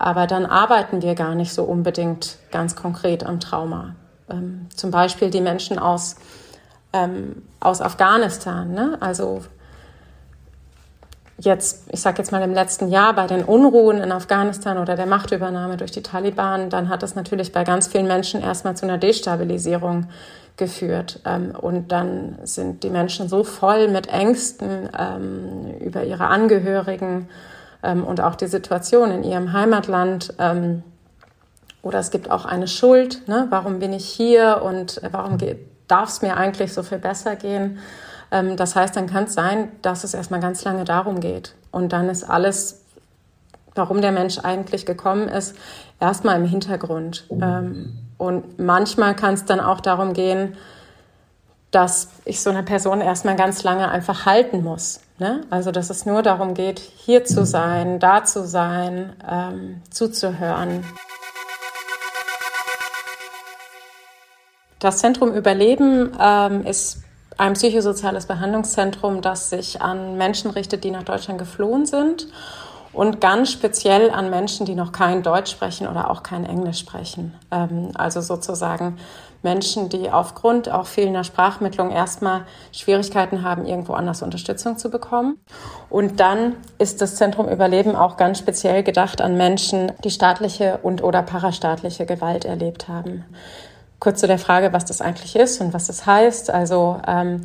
aber 0.03 0.27
dann 0.27 0.47
arbeiten 0.47 1.01
wir 1.01 1.15
gar 1.15 1.37
nicht 1.37 1.55
so 1.55 1.63
unbedingt 1.63 2.39
ganz 2.51 2.75
konkret 2.75 3.25
am 3.25 3.39
Trauma. 3.39 3.95
Ähm, 4.29 4.67
zum 4.75 4.91
Beispiel 4.91 5.31
die 5.31 5.41
Menschen 5.41 5.79
aus, 5.79 6.17
aus 7.61 7.81
Afghanistan. 7.81 8.75
Ne? 8.75 8.99
Also 9.01 9.43
jetzt, 11.39 11.85
ich 11.91 12.01
sage 12.01 12.19
jetzt 12.19 12.33
mal 12.33 12.43
im 12.43 12.53
letzten 12.53 12.89
Jahr 12.89 13.15
bei 13.15 13.29
den 13.29 13.45
Unruhen 13.45 13.99
in 13.99 14.11
Afghanistan 14.11 14.77
oder 14.77 14.97
der 14.97 15.07
Machtübernahme 15.07 15.77
durch 15.77 15.93
die 15.93 16.03
Taliban, 16.03 16.69
dann 16.69 16.89
hat 16.89 17.05
das 17.05 17.15
natürlich 17.15 17.53
bei 17.53 17.63
ganz 17.63 17.87
vielen 17.87 18.09
Menschen 18.09 18.43
erstmal 18.43 18.77
zu 18.77 18.85
einer 18.85 18.99
Destabilisierung 18.99 20.09
geführt. 20.57 21.21
Ähm, 21.25 21.55
und 21.59 21.93
dann 21.93 22.39
sind 22.43 22.83
die 22.83 22.91
Menschen 22.91 23.29
so 23.29 23.45
voll 23.45 23.87
mit 23.87 24.09
Ängsten 24.09 24.89
ähm, 24.99 25.79
über 25.79 26.03
ihre 26.03 26.27
Angehörigen 26.27 27.29
ähm, 27.83 28.05
und 28.05 28.21
auch 28.21 28.35
die 28.35 28.47
Situation 28.47 29.11
in 29.11 29.25
ihrem 29.25 29.53
Heimatland. 29.53 30.35
Ähm, 30.39 30.83
oder 31.83 31.99
es 31.99 32.11
gibt 32.11 32.31
auch 32.31 32.45
eine 32.45 32.69
Schuld. 32.69 33.27
Ne? 33.29 33.47
Warum 33.51 33.81
bin 33.81 33.93
ich 33.93 34.07
hier 34.07 34.63
und 34.65 35.01
warum 35.11 35.39
darf 35.89 36.09
es 36.09 36.23
mir 36.23 36.37
eigentlich 36.37 36.73
so 36.73 36.83
viel 36.83 36.99
besser 36.99 37.37
gehen? 37.37 37.79
Ähm, 38.31 38.57
das 38.57 38.77
heißt, 38.77 38.97
dann 38.97 39.07
kann 39.07 39.25
es 39.25 39.35
sein, 39.35 39.69
dass 39.83 40.05
es 40.05 40.15
erstmal 40.15 40.41
ganz 40.41 40.65
lange 40.65 40.85
darum 40.85 41.21
geht. 41.21 41.55
Und 41.71 41.93
dann 41.93 42.09
ist 42.09 42.25
alles, 42.25 42.83
warum 43.75 44.01
der 44.01 44.13
Mensch 44.13 44.39
eigentlich 44.39 44.87
gekommen 44.87 45.29
ist, 45.29 45.57
erstmal 46.01 46.37
im 46.37 46.47
Hintergrund. 46.47 47.27
Ähm, 47.31 47.99
und 48.17 48.59
manchmal 48.59 49.17
kann 49.17 49.35
es 49.35 49.45
dann 49.45 49.59
auch 49.59 49.81
darum 49.81 50.13
gehen, 50.13 50.57
dass 51.73 52.09
ich 52.25 52.41
so 52.41 52.51
eine 52.51 52.63
Person 52.63 53.01
erstmal 53.01 53.35
ganz 53.35 53.65
lange 53.65 53.91
einfach 53.91 54.27
halten 54.27 54.63
muss. 54.63 55.01
Ne? 55.19 55.41
Also, 55.51 55.73
dass 55.73 55.91
es 55.91 56.07
nur 56.07 56.23
darum 56.23 56.55
geht, 56.55 56.79
hier 56.79 57.25
zu 57.25 57.45
sein, 57.45 57.99
da 57.99 58.25
zu 58.25 58.47
sein, 58.47 59.15
ähm, 59.29 59.83
zuzuhören. 59.91 60.85
Das 64.79 64.99
Zentrum 64.99 65.33
Überleben 65.33 66.13
ähm, 66.21 66.67
ist 66.67 67.03
ein 67.39 67.55
psychosoziales 67.55 68.27
Behandlungszentrum, 68.27 69.23
das 69.23 69.49
sich 69.49 69.81
an 69.81 70.19
Menschen 70.19 70.51
richtet, 70.51 70.85
die 70.85 70.91
nach 70.91 71.05
Deutschland 71.05 71.39
geflohen 71.39 71.87
sind 71.87 72.29
und 72.93 73.21
ganz 73.21 73.51
speziell 73.51 74.11
an 74.11 74.29
Menschen, 74.29 74.67
die 74.67 74.75
noch 74.75 74.93
kein 74.93 75.23
Deutsch 75.23 75.53
sprechen 75.53 75.89
oder 75.89 76.11
auch 76.11 76.23
kein 76.23 76.45
Englisch 76.45 76.81
sprechen. 76.81 77.35
Ähm, 77.51 77.93
also 77.95 78.21
sozusagen 78.21 78.99
Menschen, 79.43 79.89
die 79.89 80.11
aufgrund 80.11 80.71
auch 80.71 80.87
fehlender 80.87 81.25
Sprachmittlung 81.25 81.91
erstmal 81.91 82.43
Schwierigkeiten 82.73 83.43
haben, 83.43 83.67
irgendwo 83.67 83.95
anders 83.95 84.23
Unterstützung 84.23 84.79
zu 84.79 84.91
bekommen. 84.91 85.39
Und 85.91 86.21
dann 86.21 86.55
ist 86.79 87.01
das 87.01 87.17
Zentrum 87.17 87.49
Überleben 87.49 87.97
auch 87.97 88.17
ganz 88.17 88.39
speziell 88.39 88.83
gedacht 88.83 89.21
an 89.21 89.37
Menschen, 89.37 89.93
die 90.05 90.11
staatliche 90.11 90.79
und 90.83 91.03
oder 91.03 91.23
parastaatliche 91.23 92.07
Gewalt 92.07 92.45
erlebt 92.45 92.89
haben 92.89 93.25
kurz 94.03 94.19
zu 94.19 94.27
der 94.27 94.39
Frage, 94.39 94.73
was 94.73 94.85
das 94.85 95.01
eigentlich 95.01 95.37
ist 95.37 95.61
und 95.61 95.73
was 95.73 95.87
das 95.87 96.07
heißt. 96.07 96.51
Also 96.51 97.01
ähm, 97.07 97.43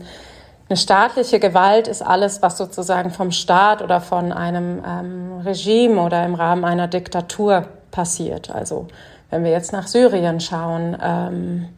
eine 0.68 0.78
staatliche 0.78 1.40
Gewalt 1.40 1.88
ist 1.88 2.02
alles, 2.02 2.42
was 2.42 2.58
sozusagen 2.58 3.12
vom 3.12 3.32
Staat 3.32 3.84
oder 3.84 4.02
von 4.02 4.32
einem 4.32 4.84
ähm, 4.84 5.42
Regime 5.46 6.02
oder 6.02 6.26
im 6.26 6.34
Rahmen 6.34 6.66
einer 6.66 6.88
Diktatur 6.88 7.68
passiert. 7.92 8.50
Also 8.50 8.88
wenn 9.30 9.44
wir 9.44 9.52
jetzt 9.52 9.74
nach 9.74 9.88
Syrien 9.88 10.40
schauen 10.40 10.98
ähm, 11.02 11.70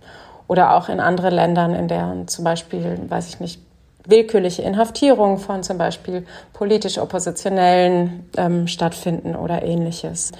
oder 0.48 0.76
auch 0.76 0.90
in 0.90 1.00
andere 1.00 1.30
Ländern, 1.30 1.74
in 1.74 1.88
deren 1.88 2.28
zum 2.28 2.44
Beispiel, 2.44 3.00
weiß 3.08 3.28
ich 3.30 3.40
nicht, 3.40 3.62
willkürliche 4.06 4.62
Inhaftierung 4.62 5.38
von 5.38 5.64
zum 5.64 5.78
Beispiel 5.78 6.26
politisch 6.54 6.98
Oppositionellen 6.98 8.30
ähm, 8.38 8.68
stattfinden 8.68 9.36
oder 9.36 9.64
ähnliches. 9.64 10.32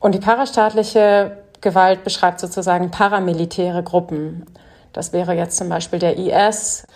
Und 0.00 0.14
die 0.14 0.20
parastaatliche 0.20 1.38
Gewalt 1.60 2.04
beschreibt 2.04 2.40
sozusagen 2.40 2.90
paramilitäre 2.90 3.82
Gruppen. 3.82 4.46
Das 4.92 5.12
wäre 5.12 5.34
jetzt 5.34 5.56
zum 5.56 5.68
Beispiel 5.68 5.98
der 5.98 6.18
IS. 6.18 6.86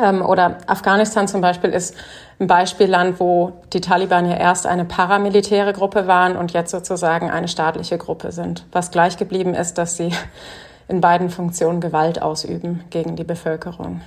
Ähm, 0.00 0.22
oder 0.22 0.58
Afghanistan 0.66 1.28
zum 1.28 1.40
Beispiel 1.40 1.70
ist 1.70 1.94
ein 2.40 2.46
Beispielland, 2.46 3.20
wo 3.20 3.52
die 3.72 3.80
Taliban 3.80 4.28
ja 4.28 4.36
erst 4.36 4.66
eine 4.66 4.84
paramilitäre 4.84 5.72
Gruppe 5.72 6.06
waren 6.06 6.36
und 6.36 6.52
jetzt 6.52 6.70
sozusagen 6.70 7.30
eine 7.30 7.48
staatliche 7.48 7.98
Gruppe 7.98 8.32
sind. 8.32 8.64
Was 8.72 8.90
gleich 8.90 9.16
geblieben 9.16 9.54
ist, 9.54 9.78
dass 9.78 9.96
sie 9.96 10.12
in 10.88 11.00
beiden 11.00 11.30
Funktionen 11.30 11.80
Gewalt 11.80 12.20
ausüben 12.20 12.84
gegen 12.90 13.16
die 13.16 13.24
Bevölkerung. 13.24 14.00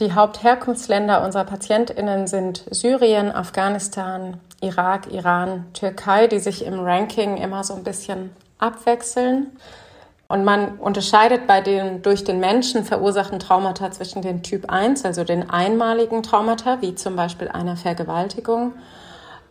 Die 0.00 0.12
Hauptherkunftsländer 0.12 1.24
unserer 1.24 1.44
PatientInnen 1.44 2.26
sind 2.26 2.64
Syrien, 2.70 3.32
Afghanistan, 3.32 4.40
Irak, 4.60 5.12
Iran, 5.12 5.66
Türkei, 5.72 6.26
die 6.26 6.40
sich 6.40 6.64
im 6.64 6.80
Ranking 6.80 7.36
immer 7.36 7.62
so 7.62 7.74
ein 7.74 7.84
bisschen 7.84 8.30
abwechseln. 8.58 9.52
Und 10.26 10.44
man 10.44 10.78
unterscheidet 10.78 11.46
bei 11.46 11.60
den 11.60 12.02
durch 12.02 12.24
den 12.24 12.40
Menschen 12.40 12.84
verursachten 12.84 13.38
Traumata 13.38 13.90
zwischen 13.90 14.22
den 14.22 14.42
Typ 14.42 14.70
1, 14.70 15.04
also 15.04 15.22
den 15.22 15.50
einmaligen 15.50 16.22
Traumata, 16.22 16.80
wie 16.80 16.94
zum 16.94 17.14
Beispiel 17.14 17.48
einer 17.48 17.76
Vergewaltigung, 17.76 18.72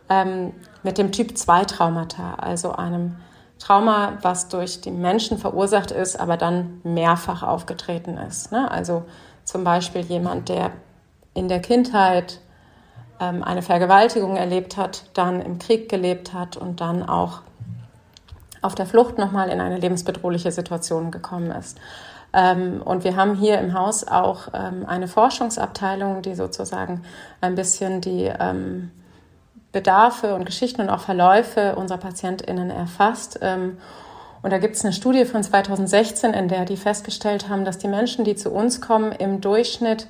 ähm, 0.08 0.52
mit 0.82 0.98
dem 0.98 1.12
Typ 1.12 1.38
2 1.38 1.64
Traumata, 1.64 2.34
also 2.34 2.72
einem 2.72 3.16
Trauma, 3.58 4.18
was 4.20 4.48
durch 4.48 4.80
den 4.80 5.00
Menschen 5.00 5.38
verursacht 5.38 5.90
ist, 5.90 6.18
aber 6.18 6.36
dann 6.36 6.80
mehrfach 6.82 7.42
aufgetreten 7.42 8.18
ist. 8.18 8.52
Ne? 8.52 8.70
Also 8.70 9.04
zum 9.44 9.64
Beispiel 9.64 10.02
jemand, 10.02 10.48
der 10.48 10.72
in 11.34 11.48
der 11.48 11.60
Kindheit 11.60 12.40
ähm, 13.20 13.42
eine 13.42 13.62
Vergewaltigung 13.62 14.36
erlebt 14.36 14.76
hat, 14.76 15.04
dann 15.14 15.40
im 15.40 15.58
Krieg 15.58 15.88
gelebt 15.88 16.32
hat 16.32 16.56
und 16.56 16.80
dann 16.80 17.02
auch 17.02 17.42
auf 18.64 18.74
der 18.74 18.86
Flucht 18.86 19.18
nochmal 19.18 19.50
in 19.50 19.60
eine 19.60 19.78
lebensbedrohliche 19.78 20.50
Situation 20.50 21.10
gekommen 21.10 21.50
ist. 21.50 21.78
Ähm, 22.32 22.82
und 22.82 23.04
wir 23.04 23.16
haben 23.16 23.34
hier 23.34 23.58
im 23.58 23.74
Haus 23.74 24.06
auch 24.06 24.48
ähm, 24.54 24.86
eine 24.86 25.06
Forschungsabteilung, 25.06 26.22
die 26.22 26.34
sozusagen 26.34 27.02
ein 27.40 27.54
bisschen 27.54 28.00
die 28.00 28.32
ähm, 28.38 28.90
Bedarfe 29.70 30.34
und 30.34 30.46
Geschichten 30.46 30.80
und 30.82 30.88
auch 30.88 31.00
Verläufe 31.00 31.74
unserer 31.74 31.98
PatientInnen 31.98 32.70
erfasst. 32.70 33.40
Und 33.42 34.52
da 34.52 34.58
gibt 34.58 34.76
es 34.76 34.84
eine 34.84 34.92
Studie 34.92 35.24
von 35.24 35.42
2016, 35.42 36.32
in 36.32 36.46
der 36.46 36.64
die 36.64 36.76
festgestellt 36.76 37.48
haben, 37.48 37.64
dass 37.64 37.78
die 37.78 37.88
Menschen, 37.88 38.24
die 38.24 38.36
zu 38.36 38.52
uns 38.52 38.80
kommen, 38.80 39.10
im 39.10 39.40
Durchschnitt 39.40 40.06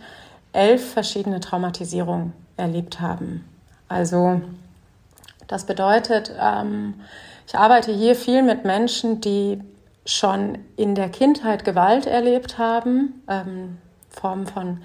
elf 0.53 0.93
verschiedene 0.93 1.41
Traumatisierungen 1.41 2.35
erlebt 2.59 3.01
haben. 3.01 3.49
Also 3.89 4.43
das 5.47 5.65
bedeutet, 5.65 6.33
ich 7.47 7.55
arbeite 7.57 7.93
hier 7.93 8.15
viel 8.15 8.43
mit 8.43 8.65
Menschen, 8.65 9.21
die 9.21 9.61
schon 10.07 10.59
in 10.77 10.95
der 10.95 11.09
Kindheit 11.09 11.65
Gewalt 11.65 12.07
erlebt 12.07 12.59
haben, 12.59 13.23
ähm, 13.29 13.79
Formen 14.11 14.47
von 14.47 14.81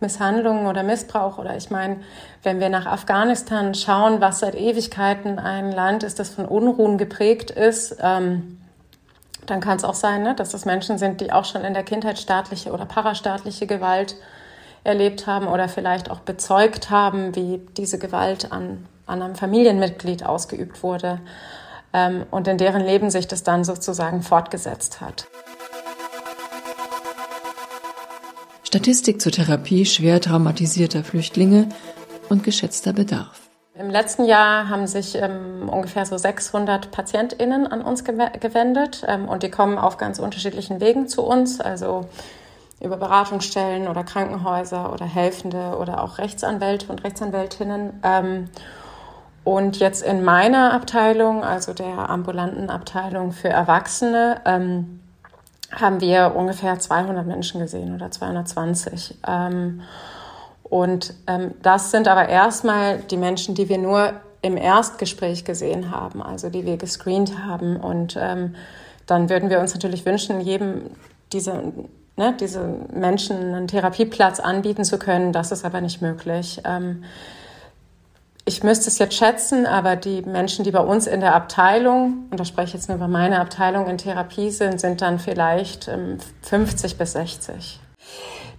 Misshandlungen 0.00 0.66
oder 0.66 0.82
Missbrauch. 0.82 1.38
Oder 1.38 1.56
ich 1.56 1.70
meine, 1.70 1.98
wenn 2.42 2.60
wir 2.60 2.68
nach 2.68 2.86
Afghanistan 2.86 3.74
schauen, 3.74 4.20
was 4.20 4.40
seit 4.40 4.54
Ewigkeiten 4.54 5.38
ein 5.38 5.72
Land 5.72 6.02
ist, 6.02 6.18
das 6.18 6.30
von 6.30 6.46
Unruhen 6.46 6.98
geprägt 6.98 7.50
ist, 7.50 7.96
ähm, 8.00 8.58
dann 9.46 9.60
kann 9.60 9.76
es 9.76 9.84
auch 9.84 9.94
sein, 9.94 10.22
ne, 10.22 10.34
dass 10.34 10.50
das 10.50 10.64
Menschen 10.64 10.98
sind, 10.98 11.20
die 11.20 11.32
auch 11.32 11.44
schon 11.44 11.64
in 11.64 11.74
der 11.74 11.82
Kindheit 11.82 12.18
staatliche 12.18 12.72
oder 12.72 12.86
parastaatliche 12.86 13.66
Gewalt 13.66 14.16
erlebt 14.84 15.26
haben 15.26 15.46
oder 15.46 15.68
vielleicht 15.68 16.10
auch 16.10 16.20
bezeugt 16.20 16.90
haben, 16.90 17.34
wie 17.34 17.60
diese 17.76 17.98
Gewalt 17.98 18.52
an, 18.52 18.86
an 19.06 19.22
einem 19.22 19.34
Familienmitglied 19.34 20.24
ausgeübt 20.24 20.82
wurde 20.82 21.20
und 21.92 22.48
in 22.48 22.56
deren 22.56 22.82
Leben 22.82 23.10
sich 23.10 23.28
das 23.28 23.42
dann 23.42 23.64
sozusagen 23.64 24.22
fortgesetzt 24.22 25.00
hat. 25.00 25.26
Statistik 28.64 29.20
zur 29.20 29.32
Therapie 29.32 29.84
schwer 29.84 30.18
traumatisierter 30.18 31.04
Flüchtlinge 31.04 31.68
und 32.30 32.42
geschätzter 32.42 32.94
Bedarf. 32.94 33.38
Im 33.74 33.90
letzten 33.90 34.24
Jahr 34.24 34.68
haben 34.68 34.86
sich 34.86 35.14
ähm, 35.14 35.68
ungefähr 35.68 36.06
so 36.06 36.16
600 36.16 36.90
PatientInnen 36.90 37.66
an 37.66 37.82
uns 37.82 38.04
gewendet 38.04 39.02
ähm, 39.06 39.28
und 39.28 39.42
die 39.42 39.50
kommen 39.50 39.76
auf 39.76 39.98
ganz 39.98 40.18
unterschiedlichen 40.18 40.80
Wegen 40.80 41.08
zu 41.08 41.22
uns, 41.22 41.60
also 41.60 42.06
über 42.80 42.96
Beratungsstellen 42.96 43.88
oder 43.88 44.04
Krankenhäuser 44.04 44.92
oder 44.92 45.04
Helfende 45.04 45.76
oder 45.78 46.02
auch 46.02 46.18
Rechtsanwälte 46.18 46.88
und 46.88 47.04
Rechtsanwältinnen. 47.04 48.00
Ähm, 48.02 48.48
und 49.44 49.78
jetzt 49.78 50.02
in 50.02 50.24
meiner 50.24 50.72
Abteilung, 50.72 51.42
also 51.42 51.72
der 51.72 52.10
ambulanten 52.10 52.70
Abteilung 52.70 53.32
für 53.32 53.48
Erwachsene, 53.48 54.40
ähm, 54.44 55.00
haben 55.72 56.00
wir 56.00 56.34
ungefähr 56.36 56.78
200 56.78 57.26
Menschen 57.26 57.60
gesehen 57.60 57.94
oder 57.94 58.10
220. 58.10 59.18
Ähm, 59.26 59.82
und 60.62 61.14
ähm, 61.26 61.54
das 61.62 61.90
sind 61.90 62.08
aber 62.08 62.28
erstmal 62.28 62.98
die 62.98 63.16
Menschen, 63.16 63.54
die 63.54 63.68
wir 63.68 63.78
nur 63.78 64.12
im 64.42 64.56
Erstgespräch 64.56 65.44
gesehen 65.44 65.90
haben, 65.90 66.22
also 66.22 66.48
die 66.50 66.64
wir 66.64 66.76
gescreent 66.76 67.38
haben. 67.44 67.76
Und 67.76 68.16
ähm, 68.20 68.54
dann 69.06 69.28
würden 69.28 69.50
wir 69.50 69.60
uns 69.60 69.74
natürlich 69.74 70.04
wünschen, 70.06 70.40
jedem 70.40 70.90
diese, 71.32 71.72
ne, 72.16 72.34
diese 72.38 72.60
Menschen 72.92 73.54
einen 73.54 73.68
Therapieplatz 73.68 74.40
anbieten 74.40 74.84
zu 74.84 74.98
können. 74.98 75.32
Das 75.32 75.52
ist 75.52 75.64
aber 75.64 75.80
nicht 75.80 76.02
möglich. 76.02 76.60
Ich 78.44 78.64
müsste 78.64 78.88
es 78.88 78.98
jetzt 78.98 79.14
schätzen, 79.14 79.66
aber 79.66 79.94
die 79.94 80.22
Menschen, 80.22 80.64
die 80.64 80.72
bei 80.72 80.80
uns 80.80 81.06
in 81.06 81.20
der 81.20 81.34
Abteilung, 81.34 82.26
und 82.30 82.40
da 82.40 82.44
spreche 82.44 82.68
ich 82.68 82.74
jetzt 82.74 82.88
nur 82.88 82.96
über 82.96 83.06
meine 83.06 83.40
Abteilung 83.40 83.86
in 83.86 83.98
Therapie 83.98 84.50
sind, 84.50 84.80
sind 84.80 85.00
dann 85.00 85.20
vielleicht 85.20 85.88
50 86.42 86.92
ähm, 86.92 86.98
bis 86.98 87.12
60. 87.12 87.80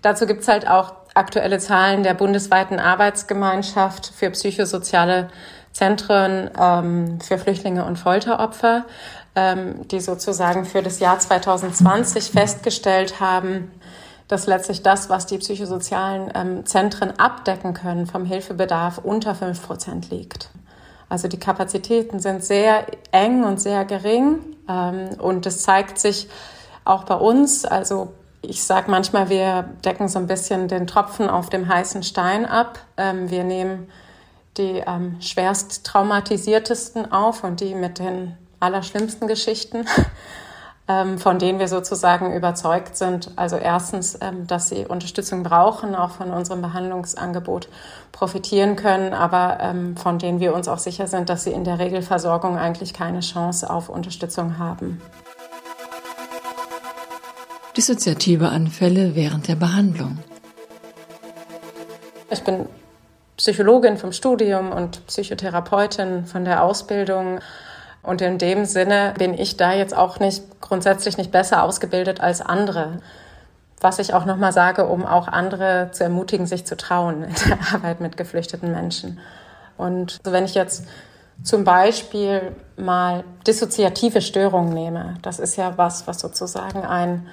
Dazu 0.02 0.26
gibt 0.26 0.42
es 0.42 0.48
halt 0.48 0.68
auch 0.68 0.94
aktuelle 1.14 1.60
Zahlen 1.60 2.04
der 2.04 2.14
bundesweiten 2.14 2.80
Arbeitsgemeinschaft 2.80 4.12
für 4.16 4.30
psychosoziale 4.32 5.30
Zentren 5.74 6.50
ähm, 6.58 7.20
für 7.20 7.38
Flüchtlinge 7.38 7.84
und 7.84 7.98
Folteropfer, 7.98 8.86
ähm, 9.36 9.88
die 9.90 10.00
sozusagen 10.00 10.66
für 10.66 10.82
das 10.82 11.00
Jahr 11.00 11.20
2020 11.20 12.32
festgestellt 12.32 13.20
haben, 13.20 13.72
dass 14.34 14.48
letztlich 14.48 14.82
das, 14.82 15.10
was 15.10 15.28
die 15.28 15.38
psychosozialen 15.38 16.32
ähm, 16.34 16.66
Zentren 16.66 17.18
abdecken 17.20 17.76
können, 17.76 18.08
vom 18.08 18.26
Hilfebedarf 18.26 18.98
unter 18.98 19.36
fünf 19.36 19.62
Prozent 19.62 20.10
liegt. 20.10 20.50
Also 21.08 21.28
die 21.28 21.38
Kapazitäten 21.40 22.20
sind 22.20 22.44
sehr 22.44 22.88
eng 23.12 23.44
und 23.44 23.62
sehr 23.62 23.86
gering 23.86 24.40
ähm, 24.68 25.10
und 25.20 25.46
es 25.46 25.62
zeigt 25.62 26.00
sich 26.00 26.28
auch 26.84 27.04
bei 27.04 27.14
uns. 27.14 27.64
Also 27.64 28.12
ich 28.42 28.64
sage 28.64 28.90
manchmal, 28.90 29.30
wir 29.30 29.70
decken 29.86 30.08
so 30.08 30.18
ein 30.18 30.26
bisschen 30.26 30.68
den 30.68 30.88
Tropfen 30.88 31.30
auf 31.30 31.52
dem 31.52 31.68
heißen 31.68 32.02
Stein 32.02 32.48
ab. 32.48 32.80
Ähm, 32.98 33.30
wir 33.30 33.44
nehmen 33.44 33.88
die 34.58 34.84
ähm, 34.86 35.18
schwerst 35.22 35.86
traumatisiertesten 35.86 37.12
auf 37.12 37.44
und 37.44 37.62
die 37.62 37.76
mit 37.76 38.00
den 38.00 38.36
allerschlimmsten 38.60 39.28
Geschichten, 39.28 39.86
von 40.86 41.40
denen 41.40 41.60
wir 41.60 41.70
sozusagen 41.70 42.36
überzeugt 42.36 42.98
sind. 42.98 43.32
Also 43.38 43.56
erstens, 43.56 44.18
ähm, 44.20 44.48
dass 44.48 44.68
sie 44.68 44.86
Unterstützung 44.86 45.44
brauchen, 45.44 45.96
auch 45.96 46.12
von 46.12 46.32
unserem 46.32 46.62
Behandlungsangebot 46.62 47.70
profitieren 48.12 48.76
können, 48.76 49.14
aber 49.14 49.60
ähm, 49.62 49.96
von 49.96 50.20
denen 50.20 50.42
wir 50.42 50.54
uns 50.54 50.68
auch 50.68 50.80
sicher 50.80 51.08
sind, 51.08 51.30
dass 51.30 51.46
sie 51.46 51.52
in 51.52 51.64
der 51.64 51.80
Regelversorgung 51.80 52.58
eigentlich 52.58 52.94
keine 52.94 53.22
Chance 53.22 53.70
auf 53.70 53.88
Unterstützung 53.88 54.58
haben. 54.58 55.02
Dissoziative 57.78 58.50
Anfälle 58.50 59.16
während 59.16 59.48
der 59.48 59.56
Behandlung. 59.56 60.20
Ich 62.30 62.44
bin 62.44 62.68
Psychologin 63.38 63.98
vom 63.98 64.12
Studium 64.12 64.72
und 64.72 65.08
Psychotherapeutin 65.08 66.26
von 66.26 66.46
der 66.46 66.64
Ausbildung. 66.64 67.40
Und 68.04 68.22
in 68.22 68.38
dem 68.38 68.66
Sinne 68.66 69.14
bin 69.18 69.34
ich 69.34 69.56
da 69.56 69.74
jetzt 69.74 69.96
auch 69.96 70.20
nicht 70.20 70.62
grundsätzlich 70.62 71.18
nicht 71.18 71.32
besser 71.32 71.64
ausgebildet 71.64 72.20
als 72.20 72.42
andere. 72.42 73.00
Was 73.80 74.00
ich 74.00 74.14
auch 74.14 74.26
nochmal 74.26 74.52
sage, 74.52 74.86
um 74.86 75.06
auch 75.06 75.28
andere 75.28 75.90
zu 75.92 76.04
ermutigen, 76.04 76.46
sich 76.46 76.66
zu 76.66 76.76
trauen 76.76 77.24
in 77.24 77.36
der 77.48 77.58
Arbeit 77.74 78.02
mit 78.02 78.18
geflüchteten 78.18 78.72
Menschen. 78.72 79.20
Und 79.78 80.20
wenn 80.24 80.46
ich 80.46 80.54
jetzt 80.54 80.86
zum 81.42 81.64
Beispiel 81.64 82.56
mal 82.78 83.24
dissoziative 83.48 84.22
Störungen 84.22 84.74
nehme, 84.74 85.16
das 85.22 85.40
ist 85.40 85.56
ja 85.56 85.74
was, 85.78 86.06
was 86.06 86.20
sozusagen 86.20 86.86
ein 86.86 87.28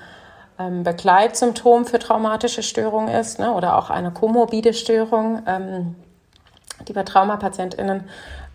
ähm, 0.59 0.85
Begleitsymptom 0.85 1.85
für 1.85 1.99
traumatische 1.99 2.63
Störungen 2.63 3.09
ist 3.09 3.39
ne, 3.39 3.53
oder 3.53 3.77
auch 3.77 3.91
eine 3.91 4.11
komorbide 4.11 4.73
Störung, 4.73 5.43
ähm, 5.47 5.97
die 6.87 6.93
bei 6.93 7.03
TraumapatientInnen 7.03 8.05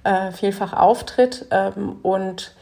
äh, 0.06 0.32
vielfach 0.32 0.74
auftritt. 0.74 1.48
Ähm, 1.52 1.98
und 2.04 2.54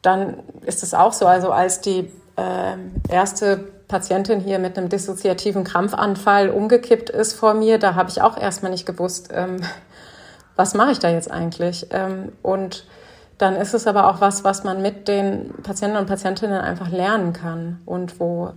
dann 0.00 0.38
ist 0.64 0.82
es 0.82 0.94
auch 0.94 1.12
so, 1.12 1.26
also 1.26 1.50
als 1.50 1.80
die 1.80 2.10
äh, 2.36 2.76
erste 3.08 3.58
Patientin 3.88 4.40
hier 4.40 4.58
mit 4.58 4.78
einem 4.78 4.88
dissoziativen 4.88 5.64
Krampfanfall 5.64 6.48
umgekippt 6.48 7.10
ist 7.10 7.34
vor 7.34 7.54
mir, 7.54 7.78
da 7.78 7.94
habe 7.94 8.08
ich 8.08 8.22
auch 8.22 8.38
erstmal 8.38 8.70
nicht 8.70 8.86
gewusst, 8.86 9.28
ähm, 9.32 9.58
was 10.56 10.74
mache 10.74 10.92
ich 10.92 10.98
da 10.98 11.10
jetzt 11.10 11.30
eigentlich? 11.30 11.88
Ähm, 11.90 12.32
und 12.42 12.86
dann 13.38 13.56
ist 13.56 13.74
es 13.74 13.86
aber 13.86 14.08
auch 14.08 14.20
was, 14.20 14.44
was 14.44 14.64
man 14.64 14.82
mit 14.82 15.08
den 15.08 15.52
Patienten 15.62 15.96
und 15.96 16.06
Patientinnen 16.06 16.60
einfach 16.60 16.90
lernen 16.90 17.32
kann 17.32 17.80
und 17.86 18.20
wo, 18.20 18.52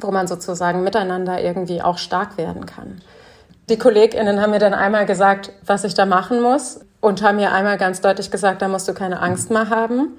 wo 0.00 0.10
man 0.10 0.26
sozusagen 0.26 0.82
miteinander 0.82 1.40
irgendwie 1.40 1.82
auch 1.82 1.98
stark 1.98 2.38
werden 2.38 2.66
kann. 2.66 3.00
Die 3.68 3.78
KollegInnen 3.78 4.40
haben 4.40 4.50
mir 4.50 4.58
dann 4.58 4.74
einmal 4.74 5.06
gesagt, 5.06 5.52
was 5.66 5.84
ich 5.84 5.94
da 5.94 6.06
machen 6.06 6.40
muss 6.42 6.80
und 7.02 7.20
haben 7.20 7.36
mir 7.36 7.52
einmal 7.52 7.76
ganz 7.76 8.00
deutlich 8.00 8.30
gesagt, 8.30 8.62
da 8.62 8.68
musst 8.68 8.88
du 8.88 8.94
keine 8.94 9.20
Angst 9.20 9.50
mehr 9.50 9.68
haben. 9.68 10.16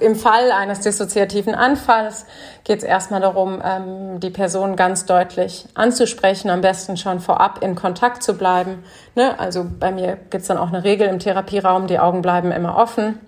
Im 0.00 0.14
Fall 0.14 0.52
eines 0.52 0.80
dissoziativen 0.80 1.54
Anfalls 1.54 2.26
geht 2.64 2.78
es 2.78 2.84
erstmal 2.84 3.20
darum, 3.20 3.62
ähm, 3.64 4.20
die 4.20 4.30
Person 4.30 4.76
ganz 4.76 5.06
deutlich 5.06 5.66
anzusprechen, 5.74 6.50
am 6.50 6.60
besten 6.60 6.96
schon 6.96 7.20
vorab 7.20 7.62
in 7.62 7.74
Kontakt 7.74 8.22
zu 8.22 8.36
bleiben. 8.36 8.84
Ne? 9.14 9.38
Also 9.38 9.64
bei 9.78 9.90
mir 9.90 10.16
gibt 10.16 10.42
es 10.42 10.48
dann 10.48 10.58
auch 10.58 10.68
eine 10.68 10.84
Regel 10.84 11.08
im 11.08 11.20
Therapieraum, 11.20 11.86
die 11.86 11.98
Augen 12.00 12.20
bleiben 12.20 12.52
immer 12.52 12.76
offen. 12.76 13.18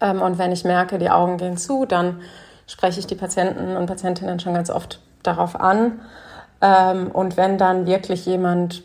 Ähm, 0.00 0.20
und 0.20 0.36
wenn 0.36 0.52
ich 0.52 0.64
merke, 0.64 0.98
die 0.98 1.10
Augen 1.10 1.38
gehen 1.38 1.56
zu, 1.56 1.86
dann 1.86 2.20
spreche 2.66 2.98
ich 2.98 3.06
die 3.06 3.16
Patienten 3.16 3.76
und 3.76 3.86
Patientinnen 3.86 4.40
schon 4.40 4.54
ganz 4.54 4.68
oft 4.68 5.00
darauf 5.22 5.58
an. 5.58 6.00
Ähm, 6.60 7.10
und 7.12 7.36
wenn 7.36 7.56
dann 7.56 7.86
wirklich 7.86 8.26
jemand 8.26 8.82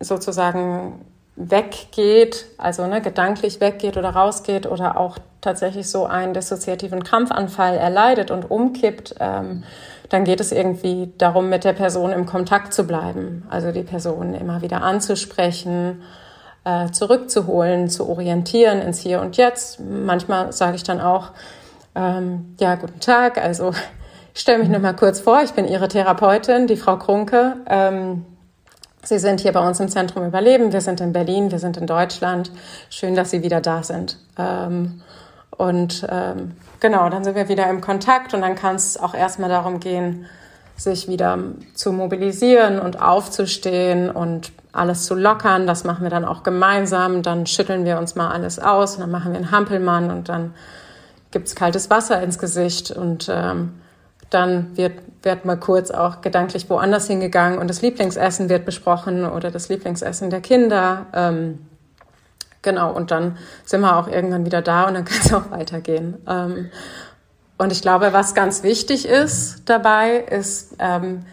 sozusagen 0.00 1.00
weggeht, 1.36 2.46
also 2.58 2.86
ne, 2.86 3.00
gedanklich 3.00 3.60
weggeht 3.60 3.96
oder 3.96 4.10
rausgeht 4.10 4.66
oder 4.66 4.98
auch 4.98 5.18
tatsächlich 5.40 5.88
so 5.88 6.06
einen 6.06 6.34
dissoziativen 6.34 7.02
Krampfanfall 7.02 7.76
erleidet 7.76 8.30
und 8.30 8.50
umkippt, 8.50 9.14
ähm, 9.18 9.64
dann 10.08 10.24
geht 10.24 10.40
es 10.40 10.52
irgendwie 10.52 11.10
darum, 11.16 11.48
mit 11.48 11.64
der 11.64 11.72
Person 11.72 12.12
im 12.12 12.26
Kontakt 12.26 12.74
zu 12.74 12.86
bleiben. 12.86 13.46
Also 13.48 13.72
die 13.72 13.82
Person 13.82 14.34
immer 14.34 14.60
wieder 14.60 14.82
anzusprechen, 14.82 16.02
äh, 16.64 16.90
zurückzuholen, 16.90 17.88
zu 17.88 18.08
orientieren 18.08 18.82
ins 18.82 19.00
Hier 19.00 19.20
und 19.22 19.38
Jetzt. 19.38 19.80
Manchmal 19.80 20.52
sage 20.52 20.76
ich 20.76 20.82
dann 20.82 21.00
auch, 21.00 21.30
ähm, 21.94 22.54
ja, 22.60 22.74
guten 22.74 23.00
Tag, 23.00 23.38
also 23.38 23.70
ich 24.34 24.40
stelle 24.42 24.58
mich 24.58 24.68
noch 24.68 24.80
mal 24.80 24.94
kurz 24.94 25.18
vor, 25.20 25.42
ich 25.42 25.52
bin 25.52 25.66
Ihre 25.66 25.88
Therapeutin, 25.88 26.66
die 26.66 26.76
Frau 26.76 26.98
Krunke. 26.98 27.56
Ähm, 27.66 28.26
Sie 29.04 29.18
sind 29.18 29.40
hier 29.40 29.52
bei 29.52 29.66
uns 29.66 29.80
im 29.80 29.88
Zentrum 29.88 30.24
Überleben. 30.24 30.72
Wir 30.72 30.80
sind 30.80 31.00
in 31.00 31.12
Berlin, 31.12 31.50
wir 31.50 31.58
sind 31.58 31.76
in 31.76 31.88
Deutschland. 31.88 32.52
Schön, 32.88 33.16
dass 33.16 33.30
Sie 33.30 33.42
wieder 33.42 33.60
da 33.60 33.82
sind. 33.82 34.16
Ähm, 34.38 35.02
und 35.50 36.06
ähm, 36.08 36.52
genau, 36.78 37.08
dann 37.10 37.24
sind 37.24 37.34
wir 37.34 37.48
wieder 37.48 37.68
im 37.68 37.80
Kontakt 37.80 38.32
und 38.32 38.42
dann 38.42 38.54
kann 38.54 38.76
es 38.76 38.96
auch 38.96 39.14
erstmal 39.14 39.50
darum 39.50 39.80
gehen, 39.80 40.26
sich 40.76 41.08
wieder 41.08 41.36
zu 41.74 41.92
mobilisieren 41.92 42.78
und 42.78 43.02
aufzustehen 43.02 44.08
und 44.08 44.52
alles 44.72 45.04
zu 45.04 45.16
lockern. 45.16 45.66
Das 45.66 45.82
machen 45.82 46.04
wir 46.04 46.10
dann 46.10 46.24
auch 46.24 46.44
gemeinsam. 46.44 47.22
Dann 47.22 47.46
schütteln 47.46 47.84
wir 47.84 47.98
uns 47.98 48.14
mal 48.14 48.30
alles 48.30 48.60
aus 48.60 48.94
und 48.94 49.00
dann 49.00 49.10
machen 49.10 49.32
wir 49.32 49.38
einen 49.38 49.50
Hampelmann 49.50 50.12
und 50.12 50.28
dann 50.28 50.54
gibt's 51.32 51.56
kaltes 51.56 51.90
Wasser 51.90 52.22
ins 52.22 52.38
Gesicht 52.38 52.92
und 52.92 53.28
ähm, 53.28 53.81
dann 54.34 54.76
wird, 54.76 54.94
wird 55.22 55.44
mal 55.44 55.56
kurz 55.56 55.90
auch 55.90 56.20
gedanklich 56.20 56.68
woanders 56.70 57.06
hingegangen 57.06 57.58
und 57.58 57.68
das 57.68 57.82
Lieblingsessen 57.82 58.48
wird 58.48 58.64
besprochen 58.64 59.24
oder 59.24 59.50
das 59.50 59.68
Lieblingsessen 59.68 60.30
der 60.30 60.40
Kinder. 60.40 61.06
Ähm, 61.12 61.66
genau, 62.62 62.92
und 62.92 63.10
dann 63.10 63.36
sind 63.64 63.80
wir 63.80 63.96
auch 63.96 64.08
irgendwann 64.08 64.44
wieder 64.46 64.62
da 64.62 64.84
und 64.84 64.94
dann 64.94 65.04
kann 65.06 65.20
es 65.22 65.32
auch 65.32 65.50
weitergehen. 65.50 66.16
Ähm, 66.28 66.70
und 67.58 67.70
ich 67.70 67.82
glaube, 67.82 68.12
was 68.12 68.34
ganz 68.34 68.62
wichtig 68.62 69.06
ist 69.06 69.62
dabei, 69.66 70.16
ist, 70.16 70.76
ähm, 70.78 71.24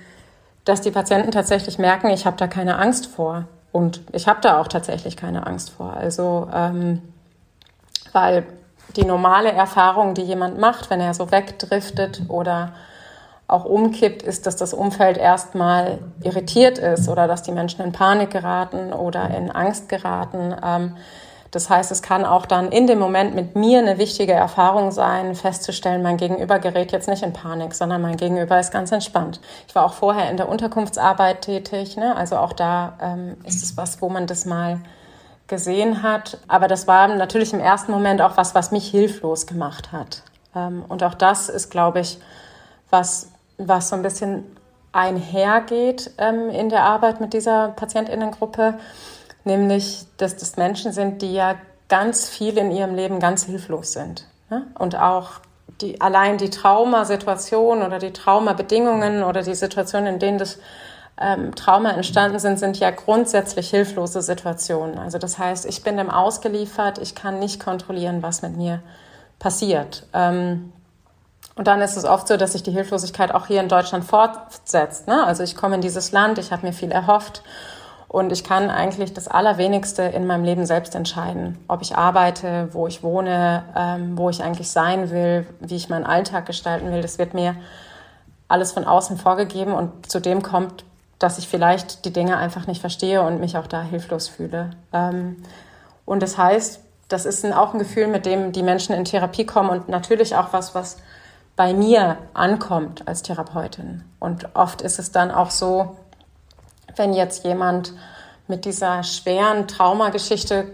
dass 0.66 0.82
die 0.82 0.92
Patienten 0.92 1.32
tatsächlich 1.32 1.80
merken, 1.80 2.10
ich 2.10 2.26
habe 2.26 2.38
da 2.38 2.48
keine 2.48 2.78
Angst 2.78 3.08
vor. 3.08 3.46
Und 3.72 4.02
ich 4.12 4.28
habe 4.28 4.40
da 4.42 4.60
auch 4.60 4.68
tatsächlich 4.68 5.16
keine 5.16 5.48
Angst 5.48 5.72
vor. 5.72 5.94
Also, 5.94 6.50
ähm, 6.54 7.02
weil 8.12 8.46
die 8.96 9.06
normale 9.06 9.52
Erfahrung, 9.52 10.14
die 10.14 10.24
jemand 10.24 10.60
macht, 10.60 10.90
wenn 10.90 11.00
er 11.00 11.14
so 11.14 11.32
wegdriftet 11.32 12.24
oder 12.28 12.74
auch 13.50 13.66
umkippt, 13.66 14.22
ist, 14.22 14.46
dass 14.46 14.56
das 14.56 14.74
Umfeld 14.74 15.18
erstmal 15.18 16.00
irritiert 16.24 16.78
ist 16.78 17.10
oder 17.10 17.28
dass 17.28 17.44
die 17.44 17.52
Menschen 17.52 17.84
in 17.84 17.92
Panik 17.92 18.30
geraten 18.30 18.94
oder 18.94 19.30
in 19.36 19.52
Angst 19.52 19.90
geraten. 19.90 20.56
Ähm, 20.64 20.96
das 21.52 21.68
heißt, 21.68 21.92
es 21.92 22.04
kann 22.04 22.26
auch 22.26 22.46
dann 22.46 22.72
in 22.72 22.86
dem 22.86 23.00
Moment 23.00 23.34
mit 23.34 23.56
mir 23.56 23.80
eine 23.80 23.98
wichtige 23.98 24.34
Erfahrung 24.34 24.92
sein, 24.92 25.34
festzustellen, 25.34 26.04
mein 26.04 26.18
Gegenüber 26.18 26.60
gerät 26.60 26.92
jetzt 26.92 27.08
nicht 27.08 27.24
in 27.24 27.34
Panik, 27.34 27.74
sondern 27.74 28.04
mein 28.04 28.18
Gegenüber 28.18 28.60
ist 28.60 28.72
ganz 28.72 28.92
entspannt. 28.92 29.42
Ich 29.68 29.74
war 29.74 29.84
auch 29.84 29.94
vorher 29.94 30.30
in 30.30 30.38
der 30.38 30.48
Unterkunftsarbeit 30.48 31.42
tätig, 31.42 31.98
ne? 31.98 32.16
also 32.16 32.38
auch 32.38 32.54
da 32.54 32.98
ähm, 33.02 33.38
ist 33.46 33.64
es 33.64 33.78
was, 33.78 34.00
wo 34.00 34.10
man 34.10 34.28
das 34.28 34.46
mal 34.46 34.80
gesehen 35.48 36.04
hat. 36.04 36.38
Aber 36.48 36.68
das 36.68 36.88
war 36.88 37.08
natürlich 37.08 37.52
im 37.52 37.60
ersten 37.60 37.92
Moment 37.92 38.22
auch 38.22 38.38
was, 38.38 38.54
was 38.54 38.72
mich 38.72 38.88
hilflos 38.88 39.48
gemacht 39.48 39.92
hat. 39.92 40.22
Ähm, 40.56 40.86
und 40.88 41.04
auch 41.04 41.16
das 41.16 41.50
ist, 41.50 41.72
glaube 41.72 42.02
ich, 42.02 42.20
was 42.92 43.30
was 43.60 43.90
so 43.90 43.96
ein 43.96 44.02
bisschen 44.02 44.46
einhergeht 44.92 46.12
ähm, 46.18 46.50
in 46.50 46.70
der 46.70 46.84
Arbeit 46.84 47.22
mit 47.22 47.34
dieser 47.34 47.70
Patientinnengruppe, 47.70 48.80
nämlich, 49.44 50.06
dass 50.18 50.36
das 50.38 50.58
Menschen 50.58 50.92
sind, 50.92 51.22
die 51.22 51.34
ja 51.34 51.56
ganz 51.90 52.28
viel 52.28 52.58
in 52.58 52.72
ihrem 52.72 52.96
Leben 52.96 53.20
ganz 53.20 53.44
hilflos 53.46 53.94
sind. 53.94 54.26
Ne? 54.50 54.66
Und 54.78 54.96
auch 54.96 55.42
die, 55.82 56.02
allein 56.02 56.38
die 56.38 56.50
Traumasituation 56.50 57.84
oder 57.84 58.00
die 58.00 58.14
Traumabedingungen 58.14 59.24
oder 59.24 59.44
die 59.44 59.56
Situationen, 59.56 60.16
in 60.16 60.20
denen 60.20 60.38
das 60.38 60.60
ähm, 61.20 61.54
Trauma 61.56 61.92
entstanden 61.92 62.40
sind, 62.40 62.60
sind 62.60 62.80
ja 62.80 62.92
grundsätzlich 62.92 63.70
hilflose 63.70 64.22
Situationen. 64.22 64.98
Also 64.98 65.18
das 65.18 65.38
heißt, 65.38 65.66
ich 65.66 65.84
bin 65.84 65.98
dem 65.98 66.10
ausgeliefert, 66.10 66.98
ich 66.98 67.14
kann 67.14 67.40
nicht 67.40 67.64
kontrollieren, 67.64 68.24
was 68.24 68.42
mit 68.42 68.56
mir 68.56 68.82
passiert. 69.38 70.08
Ähm, 70.14 70.72
Und 71.60 71.68
dann 71.68 71.82
ist 71.82 71.98
es 71.98 72.06
oft 72.06 72.30
so, 72.30 72.38
dass 72.38 72.54
sich 72.54 72.64
die 72.64 72.72
Hilflosigkeit 72.72 73.36
auch 73.36 73.48
hier 73.48 73.60
in 73.60 73.68
Deutschland 73.68 74.06
fortsetzt. 74.06 75.10
Ne? 75.10 75.26
Also 75.26 75.44
ich 75.44 75.58
komme 75.58 75.76
in 75.76 75.82
dieses 75.82 76.14
Land, 76.14 76.38
ich 76.38 76.54
habe 76.54 76.66
mir 76.66 76.72
viel 76.72 76.90
erhofft 76.90 77.44
und 78.08 78.32
ich 78.32 78.46
kann 78.46 78.70
eigentlich 78.70 79.14
das 79.14 79.28
Allerwenigste 79.28 80.04
in 80.04 80.26
meinem 80.26 80.46
Leben 80.46 80.66
selbst 80.66 80.96
entscheiden, 80.96 81.58
ob 81.68 81.82
ich 81.82 81.98
arbeite, 81.98 82.70
wo 82.72 82.88
ich 82.88 83.04
wohne, 83.04 83.66
ähm, 83.76 84.18
wo 84.18 84.30
ich 84.30 84.42
eigentlich 84.42 84.72
sein 84.72 85.10
will, 85.10 85.46
wie 85.60 85.76
ich 85.76 85.90
meinen 85.90 86.06
Alltag 86.06 86.46
gestalten 86.46 86.94
will. 86.94 87.02
Das 87.02 87.18
wird 87.18 87.34
mir 87.34 87.58
alles 88.48 88.72
von 88.72 88.86
außen 88.86 89.18
vorgegeben 89.18 89.74
und 89.74 90.10
zu 90.10 90.22
dem 90.22 90.42
kommt, 90.42 90.86
dass 91.20 91.40
ich 91.40 91.50
vielleicht 91.50 92.06
die 92.06 92.14
Dinge 92.14 92.38
einfach 92.38 92.68
nicht 92.68 92.80
verstehe 92.80 93.22
und 93.22 93.42
mich 93.42 93.58
auch 93.58 93.68
da 93.68 93.82
hilflos 93.82 94.30
fühle. 94.30 94.70
Ähm, 94.94 95.44
und 96.06 96.24
das 96.24 96.38
heißt, 96.38 96.80
das 97.10 97.26
ist 97.26 97.44
ein, 97.44 97.52
auch 97.52 97.74
ein 97.74 97.80
Gefühl, 97.80 98.08
mit 98.08 98.26
dem 98.26 98.54
die 98.54 98.64
Menschen 98.64 98.96
in 98.96 99.04
Therapie 99.04 99.46
kommen 99.46 99.70
und 99.70 99.90
natürlich 99.90 100.38
auch 100.38 100.54
was, 100.54 100.74
was 100.74 101.00
bei 101.60 101.74
mir 101.74 102.20
ankommt 102.34 103.06
als 103.06 103.22
Therapeutin. 103.22 104.06
Und 104.18 104.56
oft 104.56 104.82
ist 104.82 104.98
es 104.98 105.12
dann 105.12 105.30
auch 105.30 105.52
so, 105.52 105.98
wenn 106.96 107.12
jetzt 107.12 107.44
jemand 107.44 107.92
mit 108.48 108.64
dieser 108.64 109.04
schweren 109.04 109.68
Traumageschichte 109.68 110.74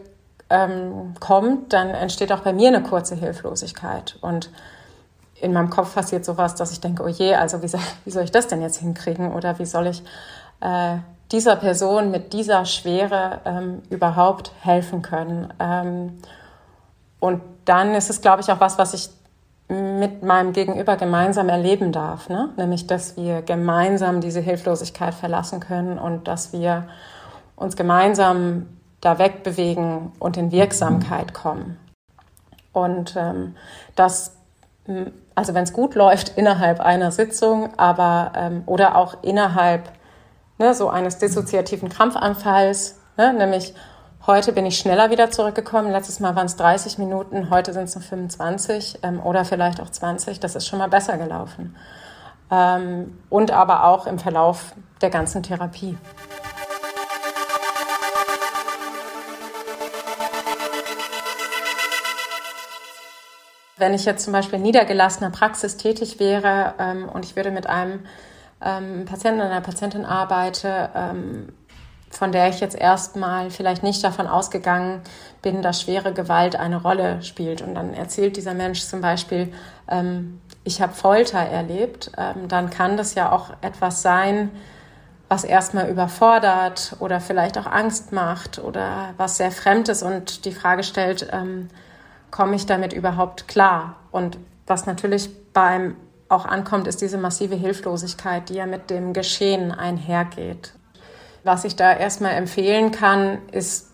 ähm, 0.51 1.15
kommt, 1.19 1.73
dann 1.73 1.89
entsteht 1.89 2.31
auch 2.31 2.41
bei 2.41 2.53
mir 2.53 2.67
eine 2.67 2.83
kurze 2.83 3.15
Hilflosigkeit. 3.15 4.19
Und 4.21 4.51
in 5.41 5.53
meinem 5.53 5.71
Kopf 5.71 5.95
passiert 5.95 6.23
sowas, 6.23 6.53
dass 6.53 6.71
ich 6.71 6.81
denke, 6.81 7.01
oh 7.01 7.07
je, 7.07 7.33
also 7.33 7.63
wie 7.63 7.67
soll, 7.67 7.81
wie 8.05 8.11
soll 8.11 8.23
ich 8.23 8.31
das 8.31 8.47
denn 8.47 8.61
jetzt 8.61 8.77
hinkriegen? 8.77 9.33
Oder 9.33 9.57
wie 9.57 9.65
soll 9.65 9.87
ich 9.87 10.03
äh, 10.61 10.97
dieser 11.31 11.55
Person 11.55 12.11
mit 12.11 12.31
dieser 12.31 12.63
Schwere 12.65 13.41
ähm, 13.45 13.81
überhaupt 13.89 14.51
helfen 14.61 15.01
können? 15.01 15.51
Ähm, 15.59 16.19
und 17.19 17.41
dann 17.65 17.95
ist 17.95 18.11
es, 18.11 18.21
glaube 18.21 18.43
ich, 18.43 18.51
auch 18.51 18.59
was, 18.59 18.77
was 18.77 18.93
ich 18.93 19.09
mit 19.67 20.21
meinem 20.21 20.53
Gegenüber 20.53 20.95
gemeinsam 20.95 21.49
erleben 21.49 21.91
darf, 21.91 22.29
ne? 22.29 22.49
nämlich 22.55 22.85
dass 22.85 23.17
wir 23.17 23.41
gemeinsam 23.41 24.21
diese 24.21 24.39
Hilflosigkeit 24.39 25.15
verlassen 25.15 25.59
können 25.59 25.97
und 25.97 26.27
dass 26.27 26.53
wir 26.53 26.87
uns 27.55 27.75
gemeinsam 27.75 28.67
da 29.01 29.17
wegbewegen 29.17 30.11
und 30.19 30.37
in 30.37 30.51
Wirksamkeit 30.51 31.33
kommen. 31.33 31.79
Und 32.73 33.15
ähm, 33.15 33.55
das, 33.95 34.35
also 35.33 35.53
wenn 35.53 35.63
es 35.63 35.73
gut 35.73 35.95
läuft, 35.95 36.29
innerhalb 36.37 36.79
einer 36.79 37.11
Sitzung, 37.11 37.69
aber 37.77 38.33
ähm, 38.35 38.63
oder 38.67 38.95
auch 38.95 39.23
innerhalb 39.23 39.91
ne, 40.59 40.75
so 40.75 40.89
eines 40.89 41.17
dissoziativen 41.17 41.89
Krampfanfalls, 41.89 42.99
ne, 43.17 43.33
nämlich 43.33 43.73
Heute 44.27 44.53
bin 44.53 44.65
ich 44.65 44.79
schneller 44.79 45.11
wieder 45.11 45.29
zurückgekommen. 45.29 45.91
Letztes 45.91 46.19
Mal 46.19 46.35
waren 46.35 46.47
es 46.47 46.55
30 46.55 46.97
Minuten, 46.97 47.51
heute 47.51 47.73
sind 47.73 47.83
es 47.83 47.93
nur 47.93 48.03
25 48.03 49.01
ähm, 49.03 49.21
oder 49.23 49.45
vielleicht 49.45 49.79
auch 49.79 49.89
20. 49.91 50.39
Das 50.39 50.55
ist 50.55 50.65
schon 50.65 50.79
mal 50.79 50.89
besser 50.89 51.19
gelaufen. 51.19 51.75
Ähm, 52.49 53.19
und 53.29 53.51
aber 53.51 53.83
auch 53.83 54.07
im 54.07 54.17
Verlauf 54.17 54.73
der 54.99 55.11
ganzen 55.11 55.43
Therapie. 55.43 55.95
Wenn 63.77 63.93
ich 63.93 64.05
jetzt 64.05 64.23
zum 64.23 64.33
Beispiel 64.33 64.57
in 64.57 64.63
niedergelassener 64.63 65.29
Praxis 65.29 65.77
tätig 65.77 66.19
wäre 66.19 66.73
ähm, 66.79 67.07
und 67.09 67.25
ich 67.25 67.35
würde 67.35 67.51
mit 67.51 67.67
einem 67.67 68.07
ähm, 68.59 69.05
Patienten 69.05 69.41
oder 69.41 69.51
einer 69.51 69.61
Patientin 69.61 70.03
arbeite, 70.03 70.89
ähm, 70.95 71.49
von 72.15 72.31
der 72.31 72.49
ich 72.49 72.59
jetzt 72.59 72.75
erstmal 72.75 73.49
vielleicht 73.51 73.83
nicht 73.83 74.03
davon 74.03 74.27
ausgegangen 74.27 75.01
bin, 75.41 75.61
dass 75.61 75.81
schwere 75.81 76.13
Gewalt 76.13 76.55
eine 76.55 76.81
Rolle 76.81 77.21
spielt. 77.21 77.61
Und 77.61 77.75
dann 77.75 77.93
erzählt 77.93 78.37
dieser 78.37 78.53
Mensch 78.53 78.81
zum 78.83 79.01
Beispiel, 79.01 79.53
ähm, 79.89 80.39
ich 80.63 80.81
habe 80.81 80.93
Folter 80.93 81.39
erlebt, 81.39 82.11
ähm, 82.17 82.47
dann 82.47 82.69
kann 82.69 82.97
das 82.97 83.15
ja 83.15 83.31
auch 83.31 83.51
etwas 83.61 84.01
sein, 84.01 84.49
was 85.27 85.43
erstmal 85.43 85.89
überfordert 85.89 86.95
oder 86.99 87.19
vielleicht 87.19 87.57
auch 87.57 87.65
Angst 87.65 88.11
macht 88.11 88.59
oder 88.59 89.13
was 89.17 89.37
sehr 89.37 89.51
fremd 89.51 89.89
ist 89.89 90.03
und 90.03 90.45
die 90.45 90.51
Frage 90.51 90.83
stellt, 90.83 91.27
ähm, 91.31 91.69
komme 92.31 92.55
ich 92.55 92.65
damit 92.65 92.93
überhaupt 92.93 93.47
klar? 93.47 93.95
Und 94.11 94.37
was 94.67 94.85
natürlich 94.85 95.29
beim 95.51 95.95
auch 96.29 96.45
ankommt, 96.45 96.87
ist 96.87 97.01
diese 97.01 97.17
massive 97.17 97.55
Hilflosigkeit, 97.55 98.49
die 98.49 98.55
ja 98.55 98.65
mit 98.65 98.89
dem 98.89 99.13
Geschehen 99.13 99.71
einhergeht. 99.71 100.73
Was 101.45 101.63
ich 101.63 101.75
da 101.75 101.93
erstmal 101.93 102.31
empfehlen 102.31 102.89
kann, 102.89 103.37
ist, 103.51 103.91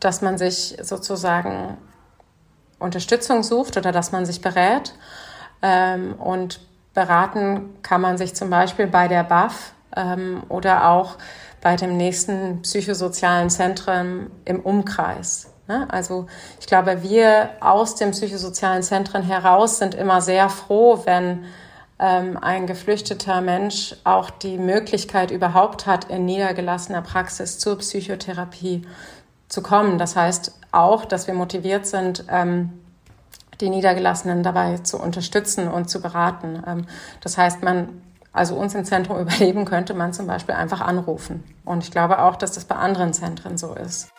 dass 0.00 0.20
man 0.20 0.36
sich 0.36 0.76
sozusagen 0.82 1.78
Unterstützung 2.80 3.44
sucht 3.44 3.76
oder 3.76 3.92
dass 3.92 4.10
man 4.10 4.26
sich 4.26 4.40
berät. 4.40 4.94
Ähm, 5.62 6.14
und 6.14 6.58
beraten 6.94 7.76
kann 7.82 8.00
man 8.00 8.18
sich 8.18 8.34
zum 8.34 8.50
Beispiel 8.50 8.88
bei 8.88 9.06
der 9.06 9.22
BAF 9.22 9.74
ähm, 9.96 10.42
oder 10.48 10.88
auch 10.88 11.18
bei 11.60 11.76
dem 11.76 11.96
nächsten 11.96 12.62
psychosozialen 12.62 13.48
Zentrum 13.48 14.32
im 14.44 14.58
Umkreis. 14.58 15.52
Ne? 15.68 15.86
Also 15.90 16.26
ich 16.58 16.66
glaube, 16.66 17.04
wir 17.04 17.50
aus 17.60 17.94
den 17.94 18.10
psychosozialen 18.10 18.82
Zentren 18.82 19.22
heraus 19.22 19.78
sind 19.78 19.94
immer 19.94 20.20
sehr 20.20 20.48
froh, 20.48 21.02
wenn 21.04 21.44
ähm, 21.98 22.38
ein 22.40 22.66
geflüchteter 22.66 23.40
Mensch 23.40 23.96
auch 24.04 24.30
die 24.30 24.56
Möglichkeit 24.56 25.30
überhaupt 25.30 25.86
hat, 25.86 26.04
in 26.04 26.24
niedergelassener 26.24 27.02
Praxis 27.02 27.58
zur 27.58 27.78
Psychotherapie 27.78 28.82
zu 29.48 29.62
kommen. 29.62 29.98
Das 29.98 30.14
heißt 30.14 30.52
auch, 30.70 31.04
dass 31.04 31.26
wir 31.26 31.34
motiviert 31.34 31.86
sind, 31.86 32.24
ähm, 32.30 32.70
die 33.60 33.70
Niedergelassenen 33.70 34.42
dabei 34.42 34.78
zu 34.78 34.98
unterstützen 34.98 35.68
und 35.68 35.90
zu 35.90 36.00
beraten. 36.00 36.62
Ähm, 36.66 36.86
das 37.20 37.36
heißt, 37.36 37.62
man, 37.62 37.88
also 38.32 38.54
uns 38.54 38.74
im 38.74 38.84
Zentrum 38.84 39.18
überleben 39.20 39.64
könnte 39.64 39.94
man 39.94 40.12
zum 40.12 40.26
Beispiel 40.26 40.54
einfach 40.54 40.80
anrufen. 40.80 41.42
Und 41.64 41.82
ich 41.82 41.90
glaube 41.90 42.20
auch, 42.22 42.36
dass 42.36 42.52
das 42.52 42.64
bei 42.64 42.76
anderen 42.76 43.12
Zentren 43.12 43.58
so 43.58 43.74
ist. 43.74 44.10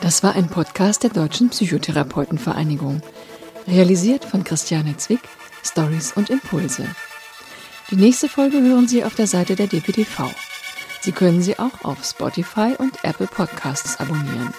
Das 0.00 0.22
war 0.22 0.34
ein 0.34 0.48
Podcast 0.48 1.02
der 1.02 1.10
Deutschen 1.10 1.48
Psychotherapeutenvereinigung. 1.48 3.00
Realisiert 3.66 4.24
von 4.24 4.44
Christiane 4.44 4.96
Zwick, 4.96 5.20
Stories 5.64 6.12
und 6.14 6.30
Impulse. 6.30 6.86
Die 7.90 7.96
nächste 7.96 8.28
Folge 8.28 8.60
hören 8.60 8.88
Sie 8.88 9.04
auf 9.04 9.14
der 9.14 9.26
Seite 9.26 9.56
der 9.56 9.66
DPTV. 9.66 10.30
Sie 11.00 11.12
können 11.12 11.42
sie 11.42 11.58
auch 11.58 11.84
auf 11.84 12.04
Spotify 12.04 12.74
und 12.78 13.04
Apple 13.04 13.26
Podcasts 13.26 14.00
abonnieren. 14.00 14.54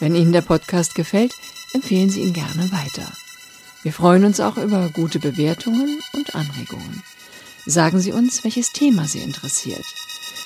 Wenn 0.00 0.14
Ihnen 0.14 0.32
der 0.32 0.42
Podcast 0.42 0.94
gefällt, 0.94 1.32
empfehlen 1.72 2.10
Sie 2.10 2.20
ihn 2.20 2.32
gerne 2.32 2.70
weiter. 2.72 3.10
Wir 3.82 3.92
freuen 3.92 4.24
uns 4.24 4.40
auch 4.40 4.56
über 4.56 4.88
gute 4.90 5.18
Bewertungen 5.18 6.00
und 6.12 6.34
Anregungen. 6.34 7.02
Sagen 7.66 8.00
Sie 8.00 8.12
uns, 8.12 8.44
welches 8.44 8.72
Thema 8.72 9.06
Sie 9.06 9.20
interessiert. 9.20 9.84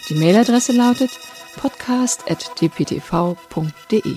Die 0.08 0.14
Mailadresse 0.14 0.72
lautet 0.72 1.10
podcast.dptv.de. 1.56 4.16